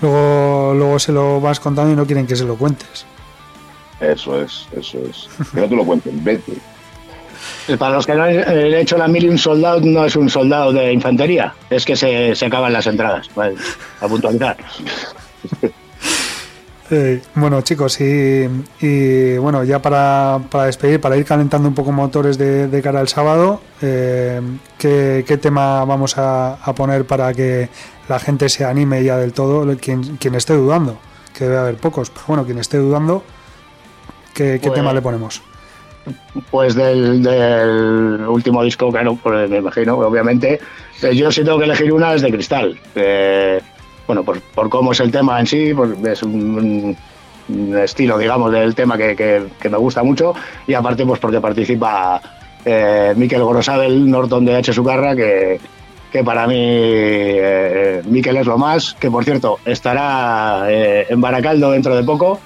[0.00, 3.04] Luego, luego se lo vas contando y no quieren que se lo cuentes.
[4.00, 5.28] Eso es, eso es.
[5.52, 6.54] Que no te lo cuenten, vete.
[7.78, 10.72] Para los que no han eh, hecho la mil un soldado, no es un soldado
[10.72, 13.56] de infantería, es que se, se acaban las entradas, vale,
[14.00, 14.56] a puntualizar.
[16.92, 18.48] Eh, bueno, chicos, y,
[18.80, 22.98] y, bueno, ya para, para despedir, para ir calentando un poco motores de, de cara
[22.98, 24.40] al sábado, eh,
[24.76, 27.68] ¿qué, qué tema vamos a, a poner para que
[28.08, 29.72] la gente se anime ya del todo?
[29.78, 30.98] Quien, quien esté dudando,
[31.32, 33.22] que debe haber pocos, pero bueno, quien esté dudando,
[34.34, 35.42] ¿qué, qué Pues- tema le ponemos?
[36.50, 40.58] Pues del, del último disco, claro, pues me imagino, obviamente.
[41.02, 42.80] Eh, Yo si tengo que elegir una es de Cristal.
[42.96, 43.60] Eh,
[44.10, 46.96] bueno, por, por cómo es el tema en sí, pues es un,
[47.48, 50.34] un estilo, digamos, del tema que, que- que me gusta mucho.
[50.66, 52.20] Y aparte, pues porque participa
[52.64, 54.72] eh, Miquel Gorosabel, Norton de H.
[54.72, 55.60] Sucarra, que,
[56.10, 58.94] que para mí eh, Miquel es lo más.
[58.98, 62.40] Que por cierto, estará eh, en Baracaldo dentro de poco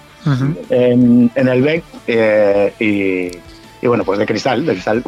[0.70, 5.03] en, en el BEC eh, y, y bueno, pues de cristal, de cristal.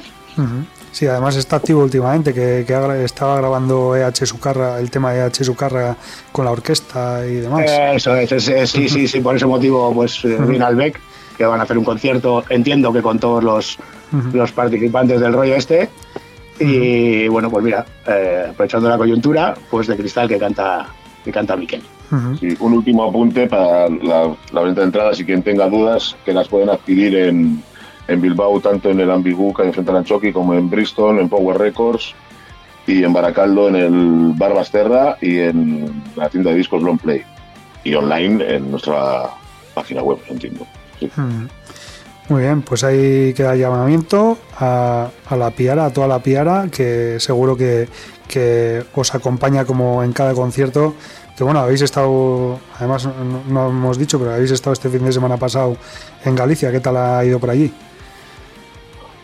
[0.97, 2.61] Sí, además está activo últimamente, que,
[3.05, 5.95] estaba grabando EH Sucarra, el tema de EH Sucarra
[6.33, 7.67] con la orquesta y demás.
[7.97, 10.99] Eso es, es- es- sí, sí, sí, por ese motivo pues eh, viene al BEC,
[11.37, 13.77] que van a hacer un concierto, entiendo que con todos los,
[14.33, 15.91] los participantes del rollo este.
[16.59, 20.87] Y bueno, pues mira, eh, aprovechando la coyuntura, pues de cristal que canta,
[21.23, 21.83] que canta Miquel.
[22.41, 26.33] Sí, un último apunte para la, la venta de entradas y quien tenga dudas, que
[26.33, 27.63] las pueden adquirir en,
[28.09, 31.29] en Bilbao, tanto en el Ambigu, que hay frente al Anchoqui, como en Bristol, en
[31.29, 32.15] Power Records,
[32.87, 37.23] y en Baracaldo, en el Bar Basterra y en la tienda de discos Long Play.
[37.85, 39.31] Y online en nuestra
[39.75, 40.67] página web, entiendo.
[40.99, 41.11] Sí.
[41.17, 41.47] Mm.
[42.29, 47.21] Muy bien, pues ahí queda el llamamiento a, la Piara, a toda la Piara, que
[47.21, 47.89] seguro que,
[48.27, 50.95] que os acompaña como en cada concierto.
[51.37, 53.09] Que bueno, habéis estado, además
[53.49, 55.77] no hemos dicho, pero habéis estado este fin de semana pasado
[56.25, 56.73] en Galicia.
[56.73, 57.73] ¿Qué tal ha ido por allí?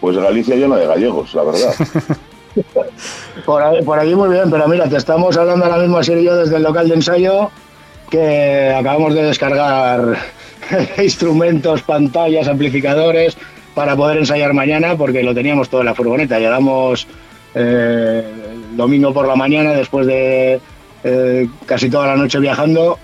[0.03, 1.75] Pues Galicia llena de gallegos, la verdad.
[3.47, 6.37] Por, ahí- por allí muy bien, pero mira, te estamos hablando ahora mismo así yo
[6.37, 7.51] desde el local de ensayo
[8.11, 10.19] que acabamos de descargar
[11.03, 13.39] instrumentos, pantallas, amplificadores
[13.75, 16.39] para poder ensayar mañana porque lo teníamos todo en la furgoneta.
[16.39, 17.07] Llegamos
[17.55, 18.23] eh,
[18.71, 20.61] el domingo por la mañana después de
[21.05, 22.99] eh, casi toda la noche viajando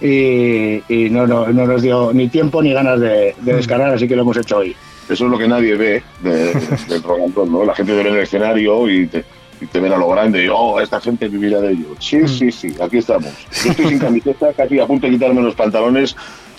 [0.00, 4.08] y, y no, no- no nos dio ni tiempo ni ganas de, de descargar, así
[4.08, 4.74] que lo hemos hecho hoy.
[5.08, 6.52] Eso es lo que nadie ve de-
[6.88, 7.64] del rock and roll, ¿no?
[7.64, 9.24] La gente ve en el escenario y te,
[9.60, 11.86] y te ven a lo grande y, oh, esta gente vivirá de ello.
[11.98, 13.30] Sí, sí, sí, aquí estamos.
[13.64, 16.14] Yo estoy sin camiseta, casi a punto de quitarme los pantalones.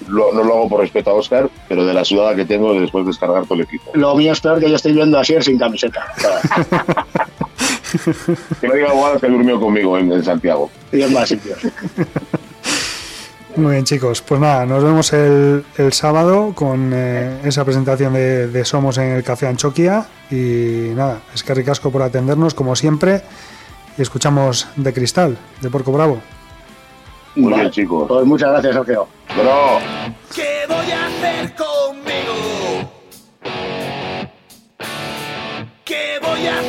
[0.07, 3.03] Lo- no lo hago por respeto a Oscar, pero de la sudada que tengo después
[3.05, 3.91] de descargar todo el equipo.
[3.93, 6.05] Lo mío es peor que yo estoy viendo a Sier sin camiseta.
[8.61, 10.69] Que no diga Guada que durmió conmigo en, en Santiago.
[10.91, 11.57] y en más sitios.
[13.59, 14.21] Muy bien, chicos.
[14.21, 19.11] Pues nada, nos vemos el, el sábado con eh, esa presentación de, de Somos en
[19.11, 20.05] el Café Anchoquia.
[20.31, 23.21] Y nada, es que ricasco por atendernos, como siempre.
[23.97, 26.21] Y escuchamos de Cristal, de Porco Bravo.
[27.35, 28.07] Muy bien, chicos.
[28.07, 29.09] Pues muchas gracias, Sergio.
[29.35, 29.79] Bro.
[30.33, 32.91] ¿Qué voy a hacer conmigo?
[35.83, 36.68] ¿Qué voy a hacer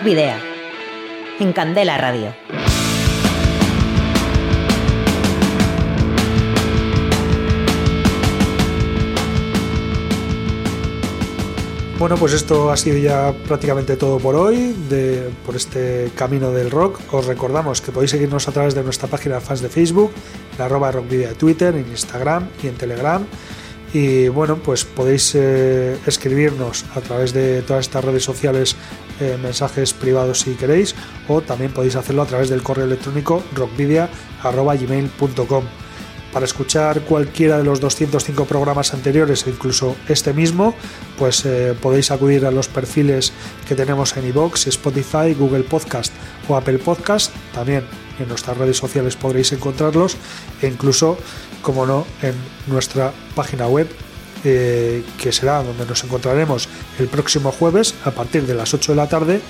[0.00, 0.36] Rock Video.
[1.40, 2.34] En Candela Radio.
[11.98, 16.70] Bueno, pues esto ha sido ya prácticamente todo por hoy, de, por este camino del
[16.70, 17.00] rock.
[17.12, 20.12] Os recordamos que podéis seguirnos a través de nuestra página de fans de Facebook,
[20.56, 23.26] en arroba rockvidia de Twitter, en Instagram y en Telegram.
[23.92, 28.76] Y bueno, pues podéis eh, escribirnos a través de todas estas redes sociales
[29.20, 30.96] eh, mensajes privados si queréis,
[31.28, 35.64] o también podéis hacerlo a través del correo electrónico rockvidia.gmail.com.
[36.32, 40.74] Para escuchar cualquiera de los 205 programas anteriores e incluso este mismo,
[41.18, 43.32] pues eh, podéis acudir a los perfiles
[43.66, 46.12] que tenemos en iVoox, Spotify, Google Podcast
[46.48, 47.32] o Apple Podcast.
[47.52, 47.82] También
[48.20, 50.16] en nuestras redes sociales podréis encontrarlos
[50.62, 51.18] e incluso,
[51.62, 52.34] como no, en
[52.68, 53.88] nuestra página web
[54.44, 56.68] eh, que será donde nos encontraremos
[56.98, 59.40] el próximo jueves a partir de las 8 de la tarde,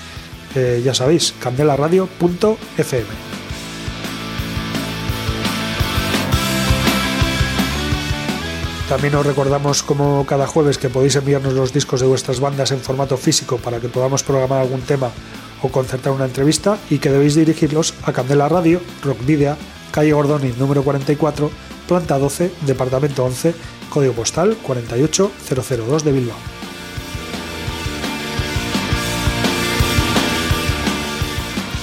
[0.55, 3.07] eh, ya sabéis, candelaradio.fm.
[8.91, 12.81] También os recordamos como cada jueves que podéis enviarnos los discos de vuestras bandas en
[12.81, 15.11] formato físico para que podamos programar algún tema
[15.61, 19.55] o concertar una entrevista y que debéis dirigirlos a Candela Radio, Rock Video,
[19.91, 21.49] calle Gordoni número 44,
[21.87, 23.55] planta 12, departamento 11,
[23.91, 26.37] código postal 48002 de Bilbao.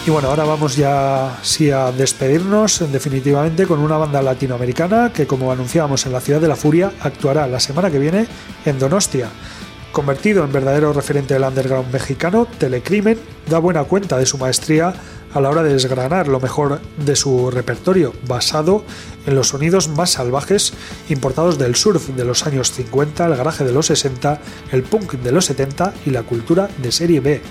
[0.08, 5.52] Y bueno, ahora vamos ya sí a despedirnos definitivamente con una banda latinoamericana que como
[5.52, 8.26] anunciábamos en la Ciudad de la Furia actuará la semana que viene
[8.64, 9.28] en Donostia.
[9.92, 13.18] Convertido en verdadero referente del underground mexicano, Telecrimen
[13.50, 14.94] da buena cuenta de su maestría
[15.34, 18.84] a la hora de desgranar lo mejor de su repertorio, basado
[19.26, 20.72] en los sonidos más salvajes
[21.08, 24.40] importados del surf de los años 50, el garaje de los 60,
[24.72, 27.42] el punk de los 70 y la cultura de serie B.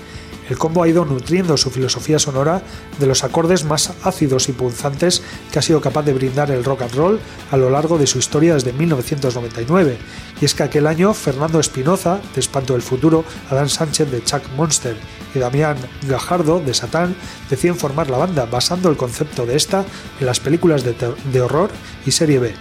[0.48, 2.62] El combo ha ido nutriendo su filosofía sonora
[2.98, 5.22] de los acordes más ácidos y punzantes
[5.52, 7.20] que ha sido capaz de brindar el rock and roll
[7.50, 9.98] a lo largo de su historia desde 1999.
[10.40, 14.42] Y es que aquel año Fernando Espinoza, de Espanto del Futuro, Adán Sánchez de Chuck
[14.56, 14.96] Monster
[15.34, 15.76] y Damián
[16.06, 17.14] Gajardo de Satán
[17.50, 19.84] deciden formar la banda basando el concepto de esta
[20.20, 20.94] en las películas de,
[21.32, 21.70] de horror
[22.06, 22.54] y serie B.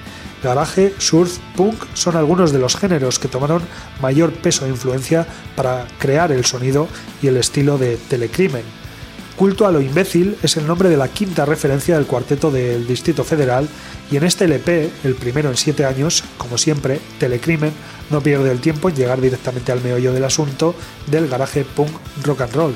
[0.48, 3.62] Garaje, surf, punk son algunos de los géneros que tomaron
[4.02, 6.88] mayor peso e influencia para crear el sonido
[7.22, 8.64] y el estilo de Telecrimen.
[9.36, 13.26] Culto a lo imbécil es el nombre de la quinta referencia del cuarteto del Distrito
[13.26, 13.68] Federal
[14.10, 17.74] y en este LP, el primero en siete años, como siempre, Telecrimen
[18.10, 20.76] no pierde el tiempo en llegar directamente al meollo del asunto
[21.08, 21.92] del garaje punk
[22.24, 22.76] rock and roll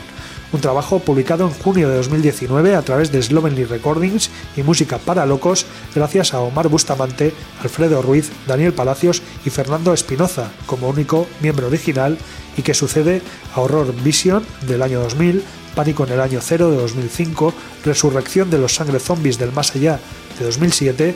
[0.53, 5.25] un trabajo publicado en junio de 2019 a través de Slovenly Recordings y Música para
[5.25, 5.65] Locos,
[5.95, 12.17] gracias a Omar Bustamante, Alfredo Ruiz, Daniel Palacios y Fernando Espinoza como único miembro original
[12.57, 13.21] y que sucede
[13.55, 15.43] a Horror Vision del año 2000,
[15.75, 17.53] Pánico en el año 0 de 2005,
[17.85, 20.01] Resurrección de los Sangre Zombies del Más Allá
[20.37, 21.15] de 2007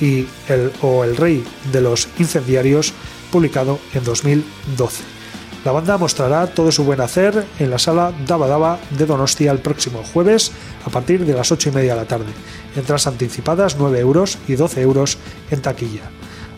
[0.00, 1.42] y el, o El Rey
[1.72, 2.92] de los Incendiarios
[3.30, 5.23] publicado en 2012.
[5.64, 9.60] La banda mostrará todo su buen hacer en la sala Daba Daba de Donostia el
[9.60, 10.52] próximo jueves
[10.84, 12.32] a partir de las 8 y media de la tarde.
[12.76, 15.16] Entradas anticipadas 9 euros y 12 euros
[15.50, 16.10] en taquilla.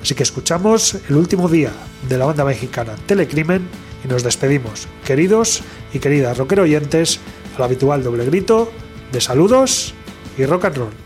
[0.02, 1.70] Así que escuchamos el último día
[2.08, 3.68] de la banda mexicana Telecrimen
[4.04, 4.88] y nos despedimos.
[5.04, 5.62] Queridos
[5.92, 7.20] y queridas rockero oyentes,
[7.56, 8.72] al habitual doble grito
[9.12, 9.94] de saludos
[10.36, 11.05] y rock and roll.